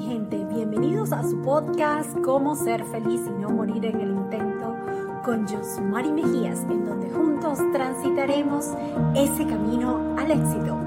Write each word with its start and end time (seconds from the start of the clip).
gente, 0.00 0.44
bienvenidos 0.44 1.12
a 1.12 1.22
su 1.22 1.40
podcast 1.42 2.10
Cómo 2.24 2.54
ser 2.54 2.84
feliz 2.84 3.20
y 3.26 3.30
no 3.40 3.50
morir 3.50 3.84
en 3.84 4.00
el 4.00 4.10
intento 4.10 4.76
con 5.24 5.46
Josmari 5.46 6.12
Mejías, 6.12 6.60
en 6.70 6.84
donde 6.84 7.10
juntos 7.10 7.58
transitaremos 7.72 8.66
ese 9.14 9.46
camino 9.46 10.14
al 10.18 10.30
éxito. 10.30 10.78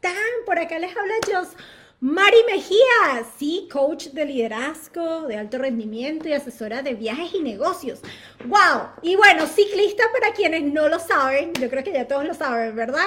¡Tan! 0.00 0.12
Por 0.44 0.58
acá 0.58 0.78
les 0.78 0.96
habla 0.96 1.14
Jos. 1.26 1.56
Mari 2.02 2.38
Mejía, 2.46 3.26
sí, 3.38 3.68
coach 3.70 4.06
de 4.06 4.24
liderazgo, 4.24 5.26
de 5.26 5.36
alto 5.36 5.58
rendimiento 5.58 6.26
y 6.28 6.32
asesora 6.32 6.80
de 6.80 6.94
viajes 6.94 7.34
y 7.34 7.42
negocios. 7.42 8.00
¡Wow! 8.46 8.88
Y 9.02 9.16
bueno, 9.16 9.46
ciclista 9.46 10.04
para 10.10 10.32
quienes 10.32 10.62
no 10.62 10.88
lo 10.88 10.98
saben, 10.98 11.52
yo 11.60 11.68
creo 11.68 11.84
que 11.84 11.92
ya 11.92 12.08
todos 12.08 12.24
lo 12.24 12.32
saben, 12.32 12.74
¿verdad? 12.74 13.04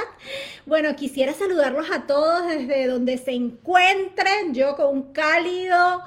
Bueno, 0.68 0.96
quisiera 0.96 1.34
saludarlos 1.34 1.90
a 1.90 2.06
todos 2.06 2.46
desde 2.46 2.86
donde 2.86 3.18
se 3.18 3.32
encuentren, 3.32 4.54
yo 4.54 4.76
con 4.76 4.96
un 4.96 5.12
cálido 5.12 6.04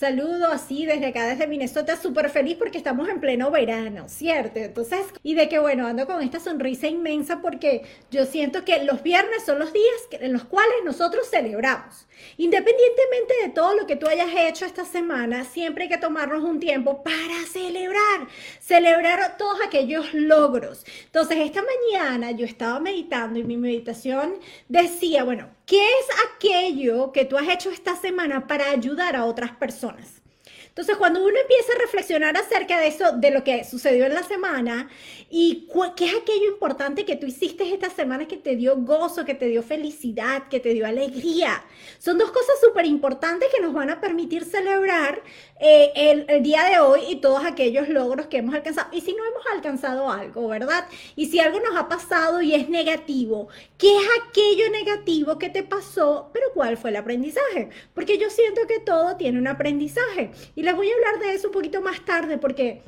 Saludo 0.00 0.50
así 0.50 0.86
desde 0.86 1.08
acá, 1.08 1.26
desde 1.26 1.46
Minnesota, 1.46 1.94
súper 1.94 2.30
feliz 2.30 2.56
porque 2.56 2.78
estamos 2.78 3.06
en 3.10 3.20
pleno 3.20 3.50
verano, 3.50 4.08
¿cierto? 4.08 4.58
Entonces, 4.58 5.02
y 5.22 5.34
de 5.34 5.46
que 5.50 5.58
bueno, 5.58 5.86
ando 5.86 6.06
con 6.06 6.22
esta 6.22 6.40
sonrisa 6.40 6.86
inmensa 6.86 7.42
porque 7.42 7.82
yo 8.10 8.24
siento 8.24 8.64
que 8.64 8.82
los 8.82 9.02
viernes 9.02 9.44
son 9.44 9.58
los 9.58 9.74
días 9.74 10.00
en 10.12 10.32
los 10.32 10.44
cuales 10.44 10.76
nosotros 10.86 11.28
celebramos. 11.28 12.06
Independientemente 12.38 13.34
de 13.42 13.50
todo 13.50 13.74
lo 13.74 13.86
que 13.86 13.96
tú 13.96 14.06
hayas 14.06 14.30
hecho 14.34 14.64
esta 14.64 14.86
semana, 14.86 15.44
siempre 15.44 15.84
hay 15.84 15.90
que 15.90 15.98
tomarnos 15.98 16.44
un 16.44 16.60
tiempo 16.60 17.02
para 17.02 17.44
celebrar, 17.52 18.26
celebrar 18.58 19.36
todos 19.36 19.58
aquellos 19.60 20.14
logros. 20.14 20.82
Entonces, 21.04 21.36
esta 21.40 21.60
mañana 21.62 22.30
yo 22.30 22.46
estaba 22.46 22.80
meditando 22.80 23.38
y 23.38 23.44
mi 23.44 23.58
meditación 23.58 24.36
decía, 24.66 25.24
bueno, 25.24 25.50
¿Qué 25.70 25.86
es 25.86 26.06
aquello 26.34 27.12
que 27.12 27.24
tú 27.24 27.38
has 27.38 27.48
hecho 27.48 27.70
esta 27.70 27.94
semana 27.94 28.48
para 28.48 28.72
ayudar 28.72 29.14
a 29.14 29.24
otras 29.24 29.52
personas? 29.52 30.20
Entonces, 30.66 30.96
cuando 30.96 31.22
uno 31.22 31.36
empieza 31.40 31.74
a 31.74 31.78
reflexionar 31.80 32.36
acerca 32.36 32.80
de 32.80 32.88
eso, 32.88 33.12
de 33.12 33.30
lo 33.30 33.44
que 33.44 33.62
sucedió 33.62 34.04
en 34.06 34.14
la 34.14 34.24
semana 34.24 34.88
y 35.30 35.68
qué 35.94 36.06
es 36.06 36.14
aquello 36.14 36.48
importante 36.48 37.04
que 37.04 37.14
tú 37.14 37.26
hiciste 37.26 37.72
esta 37.72 37.88
semana 37.88 38.26
que 38.26 38.36
te 38.36 38.56
dio 38.56 38.78
gozo, 38.78 39.24
que 39.24 39.34
te 39.34 39.46
dio 39.46 39.62
felicidad, 39.62 40.48
que 40.48 40.58
te 40.58 40.74
dio 40.74 40.88
alegría, 40.88 41.62
son 42.00 42.18
dos 42.18 42.32
cosas 42.32 42.56
súper 42.60 42.86
importantes 42.86 43.48
que 43.54 43.62
nos 43.62 43.72
van 43.72 43.90
a 43.90 44.00
permitir 44.00 44.44
celebrar 44.44 45.22
eh, 45.62 45.92
el, 45.94 46.24
el, 46.28 46.42
día 46.42 46.64
de 46.64 46.78
hoy 46.78 47.02
y 47.08 47.16
todos 47.16 47.44
aquellos 47.44 47.88
logros 47.88 48.28
que 48.28 48.38
hemos 48.38 48.54
alcanzado. 48.54 48.88
Y 48.92 49.02
si 49.02 49.12
no 49.12 49.22
hemos 49.24 49.44
alcanzado 49.54 50.10
algo, 50.10 50.48
¿verdad? 50.48 50.86
Y 51.16 51.26
si 51.26 51.38
algo 51.38 51.60
nos 51.60 51.76
ha 51.76 51.86
pasado 51.86 52.40
y 52.40 52.54
es 52.54 52.70
negativo, 52.70 53.48
¿qué 53.76 53.94
es 53.94 54.08
aquello 54.22 54.70
negativo 54.70 55.38
que 55.38 55.50
te 55.50 55.62
pasó? 55.62 56.30
Pero 56.32 56.46
¿cuál 56.54 56.78
fue 56.78 56.88
el 56.90 56.96
aprendizaje? 56.96 57.68
Porque 57.94 58.16
yo 58.16 58.30
siento 58.30 58.62
que 58.66 58.80
todo 58.80 59.16
tiene 59.16 59.38
un 59.38 59.48
aprendizaje. 59.48 60.30
Y 60.56 60.62
les 60.62 60.74
voy 60.74 60.90
a 60.90 60.94
hablar 60.94 61.20
de 61.20 61.34
eso 61.34 61.48
un 61.48 61.52
poquito 61.52 61.82
más 61.82 62.04
tarde 62.06 62.38
porque 62.38 62.82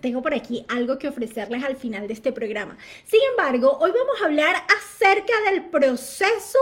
tengo 0.00 0.22
por 0.22 0.34
aquí 0.34 0.64
algo 0.68 0.98
que 0.98 1.08
ofrecerles 1.08 1.64
al 1.64 1.76
final 1.76 2.06
de 2.06 2.14
este 2.14 2.30
programa. 2.30 2.76
Sin 3.04 3.20
embargo, 3.30 3.76
hoy 3.80 3.90
vamos 3.90 4.22
a 4.22 4.26
hablar 4.26 4.54
acerca 4.78 5.32
del 5.50 5.64
proceso 5.64 6.58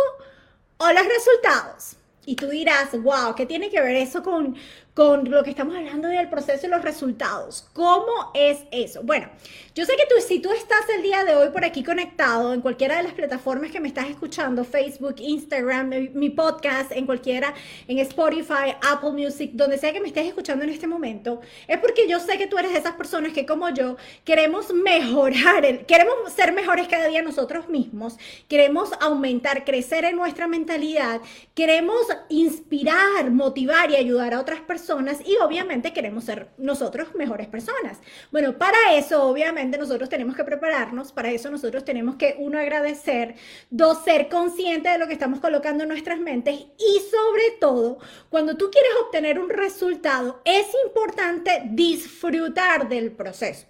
o 0.78 0.92
los 0.92 1.06
resultados. 1.06 1.97
Y 2.25 2.37
tú 2.37 2.48
dirás, 2.48 2.91
wow, 3.03 3.34
¿qué 3.34 3.47
tiene 3.47 3.69
que 3.69 3.81
ver 3.81 3.97
eso 3.97 4.22
con, 4.22 4.56
con 4.95 5.31
lo 5.31 5.43
que 5.43 5.51
estamos 5.51 5.75
hablando 5.75 6.09
del 6.09 6.29
proceso 6.29 6.67
y 6.67 6.71
los 6.71 6.83
resultados. 6.83 7.67
¿Cómo 7.73 8.31
es 8.35 8.59
eso? 8.71 9.03
Bueno, 9.03 9.31
yo 9.75 9.87
sé 9.87 9.97
que 9.97 10.05
tú, 10.05 10.21
si 10.21 10.39
tú 10.41 10.53
estás 10.53 10.87
el 10.95 11.03
día 11.03 11.25
de 11.25 11.34
hoy 11.34 11.49
por 11.49 11.65
aquí 11.65 11.83
conectado 11.83 12.53
en 12.53 12.61
cualquiera 12.61 12.99
de 12.99 13.05
las 13.05 13.15
plataformas 13.15 13.71
que 13.71 13.81
me 13.81 13.89
estás 13.89 14.11
escuchando, 14.11 14.65
Facebook, 14.65 15.15
Instagram, 15.19 16.11
mi, 16.12 16.29
podcast, 16.29 16.93
en 16.93 17.07
cualquiera, 17.07 17.55
en 17.89 18.01
Spotify, 18.01 18.75
Apple 18.91 19.12
Music, 19.12 19.53
donde 19.55 19.79
sea 19.79 19.95
que 19.95 20.01
me 20.01 20.09
estés 20.09 20.27
escuchando 20.27 20.65
en 20.65 20.71
este 20.71 20.87
momento, 20.87 21.41
es 21.69 21.79
porque 21.79 22.06
yo 22.06 22.21
sé 22.21 22.37
que 22.37 22.47
tú 22.47 22.59
eres 22.59 22.73
de 22.73 22.79
esas 22.79 22.95
personas 22.95 23.33
que 23.33 23.47
como 23.47 23.71
yo 23.71 23.97
queremos 24.25 24.75
mejorar, 24.75 25.87
queremos 25.87 26.16
ser 26.34 26.53
mejores 26.53 26.87
cada 26.89 27.09
día 27.09 27.22
nosotros 27.22 27.69
mismos, 27.71 28.19
queremos 28.47 28.91
aumentar, 29.00 29.65
crecer 29.65 30.05
en 30.05 30.16
nuestra 30.16 30.47
mentalidad, 30.49 31.22
queremos 31.55 32.06
inspirar, 32.28 33.31
motivar 33.31 33.91
y 33.91 33.97
ayudar 33.97 34.34
a 34.34 34.41
otras 34.41 34.61
personas 34.61 34.81
y 35.25 35.37
obviamente 35.37 35.93
queremos 35.93 36.25
ser 36.25 36.48
nosotros 36.59 37.15
mejores 37.15 37.47
personas. 37.47 37.98
Bueno, 38.31 38.59
para 38.59 38.94
eso 38.94 39.25
obviamente 39.25 39.78
nosotros 39.78 40.09
tenemos 40.09 40.37
que 40.37 40.44
prepararnos, 40.44 41.12
para 41.12 41.31
eso 41.31 41.50
nosotros 41.50 41.84
tenemos 41.84 42.16
que, 42.16 42.37
uno, 42.38 42.59
agradecer, 42.59 43.34
dos, 43.71 44.04
ser 44.04 44.28
consciente 44.28 44.88
de 44.88 44.98
lo 44.98 45.06
que 45.06 45.12
estamos 45.12 45.41
colocando 45.41 45.84
en 45.84 45.88
nuestras 45.88 46.19
mentes 46.19 46.54
y 46.54 47.00
sobre 47.10 47.59
todo, 47.60 47.98
cuando 48.28 48.56
tú 48.56 48.71
quieres 48.71 48.92
obtener 49.04 49.38
un 49.38 49.50
resultado, 49.50 50.41
es 50.44 50.66
importante 50.84 51.62
disfrutar 51.66 52.88
del 52.88 53.12
proceso. 53.12 53.66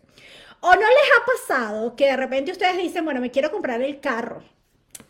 ¿O 0.61 0.73
no 0.75 0.81
les 0.81 0.87
ha 0.87 1.27
pasado 1.27 1.97
que 1.97 2.07
de 2.07 2.17
repente 2.17 2.53
ustedes 2.53 2.77
dicen, 2.77 3.05
bueno, 3.05 3.21
me 3.21 3.31
quiero 3.33 3.51
comprar 3.51 3.83
el 3.83 4.01
carro? 4.01 4.52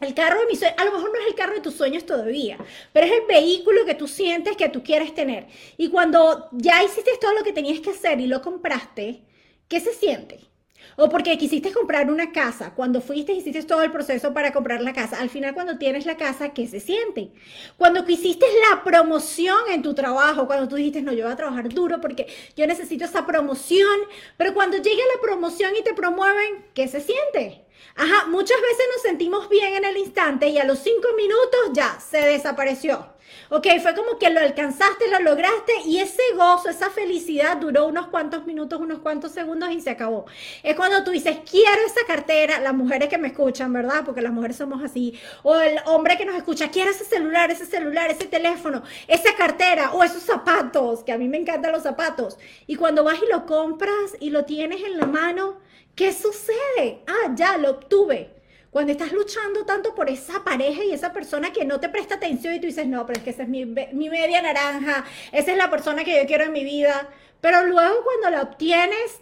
El 0.02 0.14
carro 0.14 0.40
de 0.40 0.46
mis 0.46 0.58
sueños, 0.58 0.78
a 0.78 0.84
lo 0.84 0.92
mejor 0.92 1.12
no 1.12 1.20
es 1.20 1.26
el 1.28 1.34
carro 1.36 1.54
de 1.54 1.60
tus 1.60 1.74
sueños 1.74 2.04
todavía, 2.04 2.58
pero 2.92 3.06
es 3.06 3.12
el 3.12 3.26
vehículo 3.26 3.84
que 3.86 3.94
tú 3.94 4.08
sientes 4.08 4.56
que 4.56 4.68
tú 4.68 4.82
quieres 4.82 5.14
tener. 5.14 5.46
Y 5.76 5.90
cuando 5.90 6.48
ya 6.52 6.82
hiciste 6.82 7.12
todo 7.20 7.32
lo 7.34 7.44
que 7.44 7.52
tenías 7.52 7.80
que 7.80 7.90
hacer 7.90 8.20
y 8.20 8.26
lo 8.26 8.42
compraste, 8.42 9.22
¿qué 9.68 9.80
se 9.80 9.94
siente? 9.94 10.51
O 10.96 11.08
porque 11.08 11.38
quisiste 11.38 11.72
comprar 11.72 12.10
una 12.10 12.32
casa, 12.32 12.74
cuando 12.74 13.00
fuiste 13.00 13.32
hiciste 13.32 13.62
todo 13.62 13.82
el 13.82 13.90
proceso 13.90 14.34
para 14.34 14.52
comprar 14.52 14.82
la 14.82 14.92
casa, 14.92 15.20
al 15.20 15.30
final 15.30 15.54
cuando 15.54 15.78
tienes 15.78 16.06
la 16.06 16.16
casa, 16.16 16.50
¿qué 16.50 16.66
se 16.66 16.80
siente? 16.80 17.30
Cuando 17.76 18.04
hiciste 18.06 18.46
la 18.70 18.84
promoción 18.84 19.56
en 19.70 19.82
tu 19.82 19.94
trabajo, 19.94 20.46
cuando 20.46 20.68
tú 20.68 20.76
dijiste, 20.76 21.02
no, 21.02 21.12
yo 21.12 21.24
voy 21.24 21.32
a 21.32 21.36
trabajar 21.36 21.68
duro 21.68 22.00
porque 22.00 22.26
yo 22.56 22.66
necesito 22.66 23.04
esa 23.04 23.26
promoción, 23.26 24.00
pero 24.36 24.54
cuando 24.54 24.76
llega 24.76 25.02
la 25.14 25.20
promoción 25.20 25.72
y 25.78 25.82
te 25.82 25.94
promueven, 25.94 26.66
¿qué 26.74 26.88
se 26.88 27.00
siente? 27.00 27.64
Ajá, 27.96 28.26
muchas 28.28 28.60
veces 28.60 28.86
nos 28.94 29.02
sentimos 29.02 29.48
bien 29.48 29.74
en 29.74 29.84
el 29.84 29.96
instante 29.96 30.48
y 30.48 30.58
a 30.58 30.64
los 30.64 30.78
cinco 30.78 31.08
minutos 31.16 31.70
ya 31.74 31.98
se 32.00 32.18
desapareció. 32.18 33.11
Ok, 33.50 33.66
fue 33.82 33.94
como 33.94 34.18
que 34.18 34.30
lo 34.30 34.40
alcanzaste, 34.40 35.08
lo 35.10 35.20
lograste 35.20 35.72
y 35.84 35.98
ese 35.98 36.22
gozo, 36.36 36.68
esa 36.68 36.90
felicidad 36.90 37.56
duró 37.58 37.86
unos 37.86 38.08
cuantos 38.08 38.46
minutos, 38.46 38.80
unos 38.80 39.00
cuantos 39.00 39.32
segundos 39.32 39.70
y 39.70 39.80
se 39.80 39.90
acabó. 39.90 40.26
Es 40.62 40.74
cuando 40.76 41.04
tú 41.04 41.10
dices, 41.10 41.38
quiero 41.50 41.82
esa 41.86 42.06
cartera, 42.06 42.60
las 42.60 42.74
mujeres 42.74 43.08
que 43.08 43.18
me 43.18 43.28
escuchan, 43.28 43.72
¿verdad? 43.72 44.02
Porque 44.04 44.22
las 44.22 44.32
mujeres 44.32 44.56
somos 44.56 44.82
así. 44.82 45.18
O 45.42 45.56
el 45.56 45.78
hombre 45.86 46.16
que 46.16 46.24
nos 46.24 46.36
escucha, 46.36 46.70
quiero 46.70 46.90
ese 46.90 47.04
celular, 47.04 47.50
ese 47.50 47.66
celular, 47.66 48.10
ese 48.10 48.26
teléfono, 48.26 48.82
esa 49.08 49.34
cartera 49.36 49.92
o 49.92 50.02
esos 50.02 50.22
zapatos, 50.22 51.04
que 51.04 51.12
a 51.12 51.18
mí 51.18 51.28
me 51.28 51.38
encantan 51.38 51.72
los 51.72 51.82
zapatos. 51.82 52.38
Y 52.66 52.76
cuando 52.76 53.04
vas 53.04 53.18
y 53.22 53.30
lo 53.30 53.46
compras 53.46 54.16
y 54.20 54.30
lo 54.30 54.44
tienes 54.44 54.82
en 54.82 54.98
la 54.98 55.06
mano, 55.06 55.58
¿Qué 55.94 56.12
sucede? 56.12 57.02
Ah, 57.06 57.32
ya 57.34 57.58
lo 57.58 57.70
obtuve. 57.70 58.30
Cuando 58.72 58.90
estás 58.90 59.12
luchando 59.12 59.66
tanto 59.66 59.94
por 59.94 60.08
esa 60.08 60.42
pareja 60.42 60.82
y 60.82 60.92
esa 60.92 61.12
persona 61.12 61.52
que 61.52 61.66
no 61.66 61.78
te 61.78 61.90
presta 61.90 62.14
atención 62.14 62.54
y 62.54 62.58
tú 62.58 62.68
dices, 62.68 62.86
no, 62.86 63.04
pero 63.04 63.18
es 63.18 63.24
que 63.24 63.28
esa 63.28 63.42
es 63.42 63.48
mi, 63.50 63.66
mi 63.66 64.08
media 64.08 64.40
naranja, 64.40 65.04
esa 65.30 65.52
es 65.52 65.58
la 65.58 65.68
persona 65.68 66.04
que 66.04 66.16
yo 66.16 66.26
quiero 66.26 66.44
en 66.44 66.52
mi 66.52 66.64
vida. 66.64 67.10
Pero 67.42 67.66
luego 67.66 68.02
cuando 68.02 68.30
la 68.30 68.40
obtienes, 68.40 69.20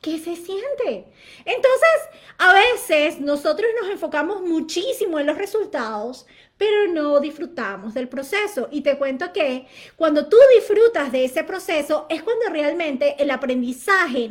¿qué 0.00 0.18
se 0.18 0.36
siente? 0.36 1.04
Entonces, 1.44 1.98
a 2.38 2.54
veces 2.54 3.20
nosotros 3.20 3.68
nos 3.78 3.90
enfocamos 3.90 4.40
muchísimo 4.40 5.18
en 5.18 5.26
los 5.26 5.36
resultados, 5.36 6.26
pero 6.58 6.90
no 6.90 7.20
disfrutamos 7.20 7.94
del 7.94 8.08
proceso. 8.08 8.68
Y 8.70 8.80
te 8.80 8.96
cuento 8.96 9.32
que 9.32 9.66
cuando 9.96 10.26
tú 10.26 10.36
disfrutas 10.54 11.12
de 11.12 11.24
ese 11.24 11.44
proceso 11.44 12.06
es 12.08 12.22
cuando 12.22 12.48
realmente 12.48 13.16
el 13.18 13.30
aprendizaje 13.30 14.30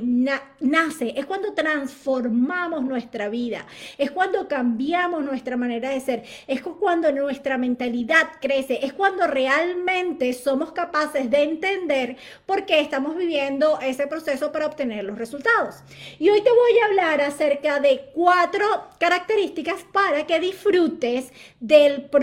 nace, 0.59 1.13
es 1.15 1.25
cuando 1.25 1.53
transformamos 1.53 2.83
nuestra 2.83 3.29
vida, 3.29 3.65
es 3.97 4.11
cuando 4.11 4.47
cambiamos 4.47 5.23
nuestra 5.23 5.57
manera 5.57 5.89
de 5.89 5.99
ser, 5.99 6.23
es 6.47 6.61
cuando 6.61 7.11
nuestra 7.11 7.57
mentalidad 7.57 8.27
crece, 8.41 8.79
es 8.83 8.93
cuando 8.93 9.27
realmente 9.27 10.33
somos 10.33 10.71
capaces 10.71 11.29
de 11.29 11.43
entender 11.43 12.17
por 12.45 12.65
qué 12.65 12.79
estamos 12.79 13.15
viviendo 13.15 13.79
ese 13.81 14.07
proceso 14.07 14.51
para 14.51 14.65
obtener 14.65 15.03
los 15.03 15.17
resultados. 15.17 15.83
Y 16.17 16.29
hoy 16.29 16.41
te 16.41 16.49
voy 16.49 16.79
a 16.79 16.85
hablar 16.85 17.21
acerca 17.21 17.79
de 17.79 18.09
cuatro 18.13 18.65
características 18.99 19.83
para 19.91 20.25
que 20.25 20.39
disfrutes 20.39 21.31
del 21.59 22.01
proceso. 22.01 22.14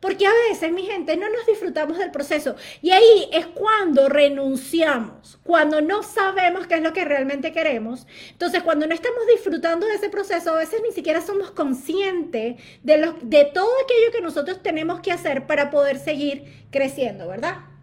Porque 0.00 0.26
a 0.26 0.32
veces, 0.48 0.72
mi 0.72 0.82
gente, 0.82 1.16
no 1.16 1.28
nos 1.28 1.46
disfrutamos 1.46 1.98
del 1.98 2.10
proceso. 2.10 2.56
Y 2.82 2.90
ahí 2.90 3.28
es 3.32 3.46
cuando 3.46 4.08
renunciamos, 4.08 5.38
cuando 5.42 5.80
no 5.80 6.02
sabemos 6.02 6.66
qué 6.66 6.76
es 6.76 6.82
lo 6.82 6.92
que 6.92 7.04
realmente 7.04 7.52
queremos. 7.52 8.06
Entonces, 8.30 8.62
cuando 8.62 8.86
no 8.86 8.94
estamos 8.94 9.26
disfrutando 9.26 9.86
de 9.86 9.94
ese 9.94 10.08
proceso, 10.08 10.54
a 10.54 10.58
veces 10.58 10.80
ni 10.82 10.92
siquiera 10.92 11.20
somos 11.20 11.50
conscientes 11.50 12.56
de, 12.82 12.98
lo, 12.98 13.12
de 13.22 13.44
todo 13.44 13.70
aquello 13.84 14.12
que 14.12 14.20
nosotros 14.20 14.62
tenemos 14.62 15.00
que 15.00 15.12
hacer 15.12 15.46
para 15.46 15.70
poder 15.70 15.98
seguir 15.98 16.66
creciendo, 16.70 17.28
¿verdad? 17.28 17.73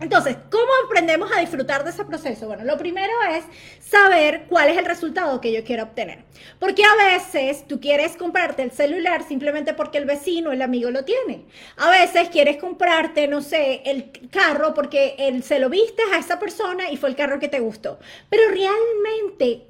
Entonces, 0.00 0.36
¿cómo 0.50 0.70
aprendemos 0.84 1.30
a 1.32 1.40
disfrutar 1.40 1.84
de 1.84 1.90
ese 1.90 2.04
proceso? 2.04 2.46
Bueno, 2.48 2.64
lo 2.64 2.76
primero 2.76 3.12
es 3.30 3.44
saber 3.80 4.46
cuál 4.48 4.68
es 4.68 4.76
el 4.76 4.84
resultado 4.84 5.40
que 5.40 5.52
yo 5.52 5.62
quiero 5.64 5.84
obtener. 5.84 6.24
Porque 6.58 6.82
a 6.84 6.94
veces 6.96 7.66
tú 7.68 7.80
quieres 7.80 8.16
comprarte 8.16 8.62
el 8.62 8.72
celular 8.72 9.26
simplemente 9.26 9.72
porque 9.72 9.98
el 9.98 10.04
vecino, 10.04 10.50
el 10.50 10.62
amigo 10.62 10.90
lo 10.90 11.04
tiene. 11.04 11.46
A 11.76 11.90
veces 11.90 12.28
quieres 12.28 12.56
comprarte, 12.56 13.28
no 13.28 13.40
sé, 13.40 13.82
el 13.84 14.10
carro 14.30 14.74
porque 14.74 15.14
el, 15.16 15.44
se 15.44 15.60
lo 15.60 15.70
viste 15.70 16.02
a 16.12 16.18
esa 16.18 16.40
persona 16.40 16.90
y 16.90 16.96
fue 16.96 17.08
el 17.08 17.16
carro 17.16 17.38
que 17.38 17.48
te 17.48 17.60
gustó. 17.60 17.98
Pero 18.28 18.42
realmente, 18.48 19.66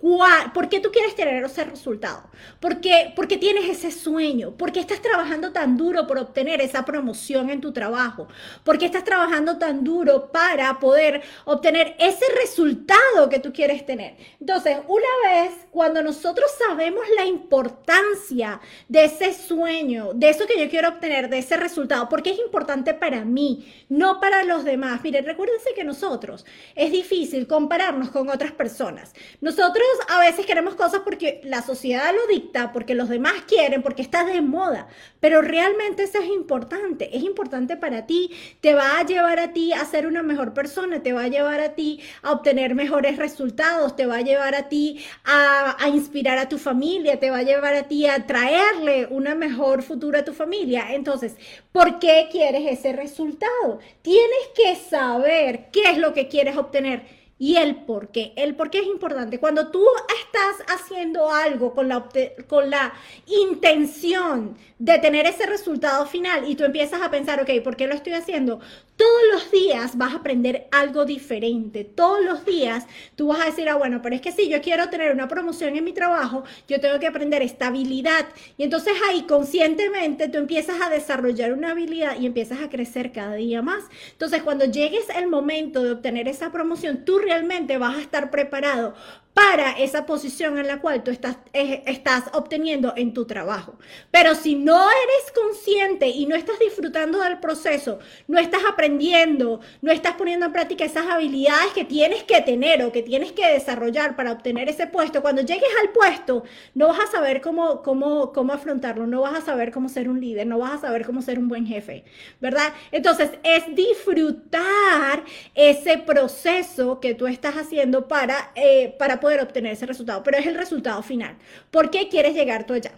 ¿por 0.54 0.68
qué 0.70 0.80
tú 0.80 0.90
quieres 0.90 1.14
tener 1.14 1.44
ese 1.44 1.64
resultado? 1.64 2.24
¿Por 2.60 2.80
qué, 2.80 3.12
porque 3.14 3.36
tienes 3.36 3.68
ese 3.68 3.90
sueño? 3.90 4.52
¿Por 4.52 4.72
qué 4.72 4.80
estás 4.80 5.02
trabajando 5.02 5.52
tan 5.52 5.76
duro 5.76 6.06
por 6.06 6.18
obtener 6.18 6.62
esa 6.62 6.84
promoción 6.86 7.50
en 7.50 7.60
tu 7.60 7.72
trabajo? 7.72 8.26
¿Por 8.64 8.78
qué 8.78 8.86
estás 8.86 9.04
trabajando 9.04 9.58
tan 9.58 9.84
duro? 9.84 10.13
Para 10.22 10.78
poder 10.78 11.22
obtener 11.44 11.94
ese 11.98 12.24
resultado 12.40 13.28
que 13.28 13.38
tú 13.38 13.52
quieres 13.52 13.84
tener. 13.84 14.16
Entonces, 14.40 14.78
una 14.88 15.06
vez 15.24 15.52
cuando 15.70 16.02
nosotros 16.02 16.50
sabemos 16.58 17.02
la 17.16 17.24
importancia 17.24 18.60
de 18.88 19.04
ese 19.04 19.34
sueño, 19.34 20.12
de 20.14 20.30
eso 20.30 20.46
que 20.46 20.58
yo 20.58 20.70
quiero 20.70 20.88
obtener, 20.88 21.28
de 21.28 21.38
ese 21.38 21.56
resultado, 21.56 22.08
porque 22.08 22.30
es 22.30 22.38
importante 22.38 22.94
para 22.94 23.24
mí, 23.24 23.72
no 23.88 24.20
para 24.20 24.44
los 24.44 24.64
demás. 24.64 25.02
Miren, 25.02 25.24
recuérdense 25.24 25.74
que 25.74 25.84
nosotros 25.84 26.44
es 26.74 26.92
difícil 26.92 27.46
compararnos 27.46 28.10
con 28.10 28.28
otras 28.28 28.52
personas. 28.52 29.12
Nosotros 29.40 29.86
a 30.08 30.20
veces 30.20 30.46
queremos 30.46 30.74
cosas 30.74 31.00
porque 31.04 31.40
la 31.44 31.62
sociedad 31.62 32.14
lo 32.14 32.26
dicta, 32.32 32.72
porque 32.72 32.94
los 32.94 33.08
demás 33.08 33.34
quieren, 33.46 33.82
porque 33.82 34.02
está 34.02 34.24
de 34.24 34.40
moda, 34.40 34.88
pero 35.24 35.40
realmente 35.40 36.02
eso 36.02 36.18
es 36.18 36.28
importante, 36.28 37.16
es 37.16 37.22
importante 37.22 37.78
para 37.78 38.04
ti, 38.04 38.30
te 38.60 38.74
va 38.74 38.98
a 38.98 39.06
llevar 39.06 39.40
a 39.40 39.54
ti 39.54 39.72
a 39.72 39.82
ser 39.86 40.06
una 40.06 40.22
mejor 40.22 40.52
persona, 40.52 41.02
te 41.02 41.14
va 41.14 41.22
a 41.22 41.28
llevar 41.28 41.60
a 41.60 41.74
ti 41.74 41.98
a 42.20 42.32
obtener 42.32 42.74
mejores 42.74 43.16
resultados, 43.16 43.96
te 43.96 44.04
va 44.04 44.16
a 44.16 44.20
llevar 44.20 44.54
a 44.54 44.68
ti 44.68 45.02
a, 45.24 45.82
a 45.82 45.88
inspirar 45.88 46.36
a 46.36 46.50
tu 46.50 46.58
familia, 46.58 47.18
te 47.20 47.30
va 47.30 47.38
a 47.38 47.42
llevar 47.42 47.72
a 47.72 47.84
ti 47.84 48.06
a 48.06 48.26
traerle 48.26 49.06
una 49.06 49.34
mejor 49.34 49.82
futuro 49.82 50.18
a 50.18 50.26
tu 50.26 50.34
familia. 50.34 50.92
Entonces, 50.92 51.36
¿por 51.72 51.98
qué 51.98 52.28
quieres 52.30 52.70
ese 52.70 52.92
resultado? 52.92 53.78
Tienes 54.02 54.48
que 54.54 54.76
saber 54.76 55.70
qué 55.72 55.84
es 55.92 55.96
lo 55.96 56.12
que 56.12 56.28
quieres 56.28 56.58
obtener 56.58 57.23
y 57.44 57.56
el 57.56 57.76
por 57.76 58.08
qué. 58.08 58.32
El 58.36 58.54
por 58.56 58.70
qué 58.70 58.78
es 58.78 58.86
importante. 58.86 59.38
Cuando 59.38 59.70
tú 59.70 59.84
estás 60.24 60.66
haciendo 60.66 61.30
algo 61.30 61.74
con 61.74 61.88
la, 61.88 62.08
con 62.48 62.70
la 62.70 62.94
intención 63.26 64.56
de 64.78 64.98
tener 64.98 65.26
ese 65.26 65.44
resultado 65.44 66.06
final 66.06 66.50
y 66.50 66.54
tú 66.54 66.64
empiezas 66.64 67.02
a 67.02 67.10
pensar, 67.10 67.42
ok, 67.42 67.62
¿por 67.62 67.76
qué 67.76 67.86
lo 67.86 67.92
estoy 67.92 68.14
haciendo? 68.14 68.60
Todos 68.96 69.22
los 69.32 69.50
días 69.50 69.98
vas 69.98 70.12
a 70.12 70.18
aprender 70.18 70.68
algo 70.70 71.04
diferente. 71.04 71.82
Todos 71.82 72.24
los 72.24 72.44
días 72.44 72.86
tú 73.16 73.26
vas 73.28 73.40
a 73.40 73.46
decir, 73.46 73.68
ah, 73.68 73.74
bueno, 73.74 74.00
pero 74.00 74.14
es 74.14 74.20
que 74.20 74.30
si 74.30 74.48
yo 74.48 74.62
quiero 74.62 74.88
tener 74.88 75.12
una 75.12 75.26
promoción 75.26 75.76
en 75.76 75.82
mi 75.82 75.92
trabajo, 75.92 76.44
yo 76.68 76.80
tengo 76.80 77.00
que 77.00 77.08
aprender 77.08 77.42
estabilidad. 77.42 78.26
Y 78.56 78.62
entonces 78.62 78.94
ahí 79.08 79.22
conscientemente 79.22 80.28
tú 80.28 80.38
empiezas 80.38 80.80
a 80.80 80.90
desarrollar 80.90 81.52
una 81.52 81.72
habilidad 81.72 82.20
y 82.20 82.26
empiezas 82.26 82.60
a 82.62 82.68
crecer 82.68 83.10
cada 83.10 83.34
día 83.34 83.62
más. 83.62 83.82
Entonces 84.12 84.44
cuando 84.44 84.64
llegues 84.64 85.08
el 85.10 85.26
momento 85.26 85.82
de 85.82 85.90
obtener 85.90 86.28
esa 86.28 86.52
promoción, 86.52 87.04
tú 87.04 87.18
realmente 87.18 87.78
vas 87.78 87.96
a 87.96 88.00
estar 88.00 88.30
preparado 88.30 88.94
para 89.34 89.72
esa 89.72 90.06
posición 90.06 90.58
en 90.58 90.68
la 90.68 90.80
cual 90.80 91.02
tú 91.02 91.10
estás, 91.10 91.38
estás 91.52 92.24
obteniendo 92.32 92.94
en 92.96 93.12
tu 93.12 93.26
trabajo. 93.26 93.74
Pero 94.12 94.36
si 94.36 94.54
no 94.54 94.88
eres 94.88 95.32
consciente 95.34 96.06
y 96.06 96.26
no 96.26 96.36
estás 96.36 96.58
disfrutando 96.60 97.20
del 97.20 97.40
proceso, 97.40 97.98
no 98.28 98.38
estás 98.38 98.62
aprendiendo, 98.68 99.60
no 99.82 99.90
estás 99.90 100.14
poniendo 100.14 100.46
en 100.46 100.52
práctica 100.52 100.84
esas 100.84 101.06
habilidades 101.06 101.72
que 101.74 101.84
tienes 101.84 102.22
que 102.22 102.40
tener 102.42 102.84
o 102.84 102.92
que 102.92 103.02
tienes 103.02 103.32
que 103.32 103.46
desarrollar 103.52 104.14
para 104.14 104.30
obtener 104.30 104.68
ese 104.68 104.86
puesto, 104.86 105.20
cuando 105.20 105.42
llegues 105.42 105.68
al 105.82 105.90
puesto, 105.90 106.44
no 106.74 106.88
vas 106.88 107.00
a 107.00 107.10
saber 107.10 107.40
cómo, 107.40 107.82
cómo, 107.82 108.32
cómo 108.32 108.52
afrontarlo, 108.52 109.06
no 109.08 109.22
vas 109.22 109.34
a 109.34 109.40
saber 109.40 109.72
cómo 109.72 109.88
ser 109.88 110.08
un 110.08 110.20
líder, 110.20 110.46
no 110.46 110.58
vas 110.58 110.74
a 110.74 110.78
saber 110.78 111.04
cómo 111.04 111.22
ser 111.22 111.40
un 111.40 111.48
buen 111.48 111.66
jefe, 111.66 112.04
¿verdad? 112.40 112.72
Entonces, 112.92 113.30
es 113.42 113.74
disfrutar 113.74 115.24
ese 115.56 115.98
proceso 115.98 117.00
que 117.00 117.14
tú 117.14 117.26
estás 117.26 117.56
haciendo 117.56 118.06
para, 118.06 118.52
eh, 118.54 118.94
para 118.96 119.20
poder 119.24 119.40
obtener 119.40 119.72
ese 119.72 119.86
resultado, 119.86 120.22
pero 120.22 120.36
es 120.36 120.46
el 120.46 120.54
resultado 120.54 121.02
final. 121.02 121.36
¿Por 121.70 121.90
qué 121.90 122.10
quieres 122.10 122.34
llegar 122.34 122.66
tú 122.66 122.74
allá? 122.74 122.92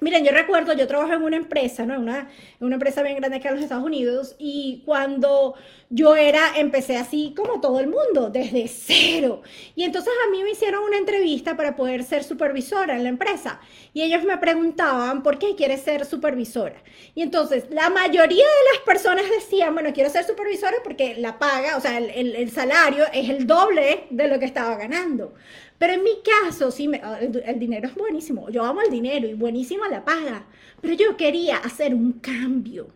Miren, 0.00 0.24
yo 0.24 0.32
recuerdo, 0.32 0.72
yo 0.72 0.86
trabajo 0.86 1.12
en 1.12 1.22
una 1.22 1.36
empresa, 1.36 1.84
¿no? 1.84 1.98
Una, 1.98 2.30
una 2.58 2.76
empresa 2.76 3.02
bien 3.02 3.16
grande 3.16 3.36
acá 3.36 3.50
en 3.50 3.56
los 3.56 3.64
Estados 3.64 3.84
Unidos 3.84 4.34
y 4.38 4.82
cuando 4.86 5.54
yo 5.90 6.16
era, 6.16 6.56
empecé 6.56 6.96
así 6.96 7.34
como 7.36 7.60
todo 7.60 7.80
el 7.80 7.88
mundo, 7.88 8.30
desde 8.30 8.66
cero. 8.68 9.42
Y 9.74 9.84
entonces 9.84 10.12
a 10.26 10.30
mí 10.30 10.42
me 10.42 10.52
hicieron 10.52 10.84
una 10.84 10.96
entrevista 10.96 11.56
para 11.56 11.76
poder 11.76 12.02
ser 12.04 12.24
supervisora 12.24 12.96
en 12.96 13.02
la 13.02 13.08
empresa 13.10 13.60
y 13.92 14.02
ellos 14.02 14.24
me 14.24 14.38
preguntaban, 14.38 15.22
¿por 15.22 15.38
qué 15.38 15.54
quieres 15.54 15.82
ser 15.82 16.06
supervisora? 16.06 16.82
Y 17.14 17.22
entonces 17.22 17.64
la 17.70 17.90
mayoría 17.90 18.44
de 18.44 18.72
las 18.72 18.82
personas 18.86 19.24
decían, 19.28 19.74
bueno, 19.74 19.92
quiero 19.92 20.08
ser 20.08 20.24
supervisora 20.24 20.76
porque 20.82 21.16
la 21.16 21.38
paga, 21.38 21.76
o 21.76 21.80
sea, 21.80 21.98
el, 21.98 22.36
el 22.36 22.50
salario 22.50 23.04
es 23.12 23.28
el 23.28 23.46
doble 23.46 24.04
de 24.10 24.28
lo 24.28 24.38
que 24.38 24.46
estaba 24.46 24.76
ganando. 24.76 25.34
Pero 25.80 25.94
en 25.94 26.04
mi 26.04 26.20
caso, 26.22 26.70
sí, 26.70 26.88
me, 26.88 27.00
el, 27.22 27.58
dinero 27.58 27.88
es 27.88 27.94
buenísimo. 27.94 28.50
Yo 28.50 28.64
amo 28.64 28.82
el 28.82 28.90
dinero 28.90 29.26
y 29.26 29.32
buenísima 29.32 29.88
la 29.88 30.04
paga. 30.04 30.44
Pero 30.82 30.92
yo 30.92 31.16
quería 31.16 31.56
hacer 31.56 31.94
un 31.94 32.20
cambio. 32.20 32.88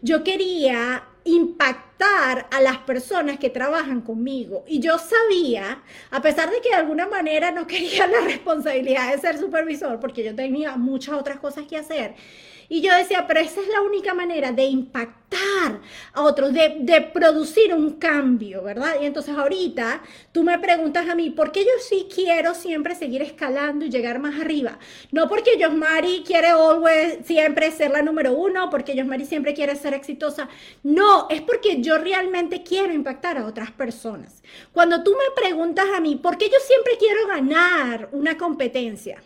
Yo 0.00 0.24
quería 0.24 1.04
impactar 1.22 1.91
a 2.02 2.60
las 2.60 2.78
personas 2.78 3.38
que 3.38 3.50
trabajan 3.50 4.00
conmigo. 4.00 4.64
Y 4.66 4.80
yo 4.80 4.98
sabía, 4.98 5.82
a 6.10 6.22
pesar 6.22 6.50
de 6.50 6.60
que 6.60 6.70
de 6.70 6.76
alguna 6.76 7.06
manera 7.06 7.50
no 7.50 7.66
quería 7.66 8.06
la 8.06 8.20
responsabilidad 8.20 9.12
de 9.12 9.20
ser 9.20 9.38
supervisor, 9.38 10.00
porque 10.00 10.24
yo 10.24 10.34
tenía 10.34 10.76
muchas 10.76 11.14
otras 11.14 11.38
cosas 11.38 11.64
que 11.66 11.76
hacer, 11.76 12.14
y 12.72 12.80
yo 12.80 12.94
decía, 12.96 13.26
pero 13.26 13.38
esa 13.40 13.60
es 13.60 13.68
la 13.68 13.82
única 13.82 14.14
manera 14.14 14.50
de 14.50 14.64
impactar 14.64 15.80
a 16.14 16.22
otros, 16.22 16.54
de, 16.54 17.10
producir 17.12 17.74
un 17.74 17.98
cambio, 17.98 18.62
¿verdad? 18.62 18.94
Y 19.00 19.04
entonces 19.04 19.36
ahorita 19.36 20.00
tú 20.32 20.42
me 20.42 20.58
preguntas 20.58 21.06
a 21.06 21.14
mí, 21.14 21.28
¿por 21.28 21.52
qué 21.52 21.64
yo 21.64 21.70
sí 21.86 22.08
quiero 22.12 22.54
siempre 22.54 22.94
seguir 22.94 23.20
escalando 23.20 23.84
y 23.84 23.90
llegar 23.90 24.20
más 24.20 24.40
arriba? 24.40 24.78
No 25.10 25.28
porque 25.28 25.62
Josmari 25.62 26.22
quiere 26.26 26.48
always, 26.48 27.18
siempre 27.26 27.70
ser 27.72 27.90
la 27.90 28.00
número 28.00 28.32
uno, 28.32 28.70
porque 28.70 28.96
Josmari 28.96 29.26
siempre 29.26 29.52
quiere 29.52 29.76
ser 29.76 29.92
exitosa. 29.92 30.48
No, 30.82 31.28
es 31.28 31.42
porque 31.42 31.82
yo 31.82 31.91
realmente 31.98 32.62
quiero 32.62 32.92
impactar 32.92 33.38
a 33.38 33.46
otras 33.46 33.70
personas. 33.70 34.42
Cuando 34.72 35.02
tú 35.02 35.12
me 35.12 35.42
preguntas 35.42 35.86
a 35.94 36.00
mí, 36.00 36.16
¿por 36.16 36.38
qué 36.38 36.48
yo 36.48 36.58
siempre 36.66 36.96
quiero 36.98 37.26
ganar 37.26 38.08
una 38.12 38.36
competencia? 38.36 39.22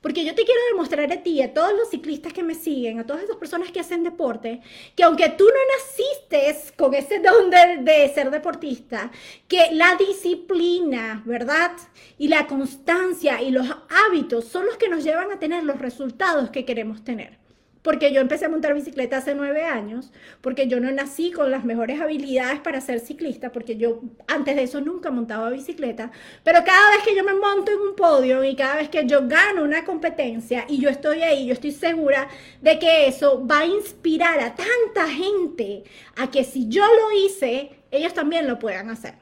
Porque 0.00 0.24
yo 0.24 0.34
te 0.34 0.44
quiero 0.44 0.60
demostrar 0.70 1.12
a 1.12 1.22
ti, 1.22 1.42
a 1.42 1.52
todos 1.52 1.72
los 1.76 1.90
ciclistas 1.90 2.32
que 2.32 2.44
me 2.44 2.54
siguen, 2.54 3.00
a 3.00 3.06
todas 3.06 3.24
esas 3.24 3.36
personas 3.36 3.72
que 3.72 3.80
hacen 3.80 4.04
deporte, 4.04 4.60
que 4.94 5.02
aunque 5.02 5.28
tú 5.30 5.44
no 5.44 5.60
naciste 5.76 6.74
con 6.76 6.94
ese 6.94 7.18
don 7.18 7.50
de, 7.50 8.12
ser 8.14 8.30
deportista, 8.30 9.10
que 9.48 9.70
la 9.72 9.96
disciplina, 9.96 11.22
¿verdad? 11.26 11.72
Y 12.16 12.28
la 12.28 12.46
constancia 12.46 13.42
y 13.42 13.50
los 13.50 13.66
hábitos 13.88 14.44
son 14.44 14.66
los 14.66 14.76
que 14.76 14.88
nos 14.88 15.02
llevan 15.02 15.32
a 15.32 15.40
tener 15.40 15.64
los 15.64 15.80
resultados 15.80 16.50
que 16.50 16.64
queremos 16.64 17.02
tener 17.02 17.37
porque 17.82 18.12
yo 18.12 18.20
empecé 18.20 18.46
a 18.46 18.48
montar 18.48 18.74
bicicleta 18.74 19.18
hace 19.18 19.34
nueve 19.34 19.64
años, 19.64 20.12
porque 20.40 20.66
yo 20.68 20.80
no 20.80 20.90
nací 20.90 21.30
con 21.30 21.50
las 21.50 21.64
mejores 21.64 22.00
habilidades 22.00 22.60
para 22.60 22.80
ser 22.80 23.00
ciclista, 23.00 23.52
porque 23.52 23.76
yo 23.76 24.00
antes 24.26 24.56
de 24.56 24.62
eso 24.62 24.80
nunca 24.80 25.10
montaba 25.10 25.50
bicicleta, 25.50 26.10
pero 26.44 26.64
cada 26.64 26.90
vez 26.90 27.02
que 27.04 27.14
yo 27.14 27.24
me 27.24 27.34
monto 27.34 27.72
en 27.72 27.80
un 27.80 27.94
podio 27.94 28.44
y 28.44 28.56
cada 28.56 28.76
vez 28.76 28.88
que 28.88 29.06
yo 29.06 29.26
gano 29.28 29.62
una 29.62 29.84
competencia 29.84 30.64
y 30.68 30.80
yo 30.80 30.88
estoy 30.88 31.22
ahí, 31.22 31.46
yo 31.46 31.52
estoy 31.52 31.72
segura 31.72 32.28
de 32.60 32.78
que 32.78 33.08
eso 33.08 33.46
va 33.46 33.60
a 33.60 33.66
inspirar 33.66 34.40
a 34.40 34.54
tanta 34.54 35.08
gente 35.08 35.84
a 36.16 36.30
que 36.30 36.44
si 36.44 36.68
yo 36.68 36.84
lo 36.84 37.26
hice, 37.26 37.70
ellos 37.90 38.14
también 38.14 38.46
lo 38.46 38.58
puedan 38.58 38.90
hacer. 38.90 39.14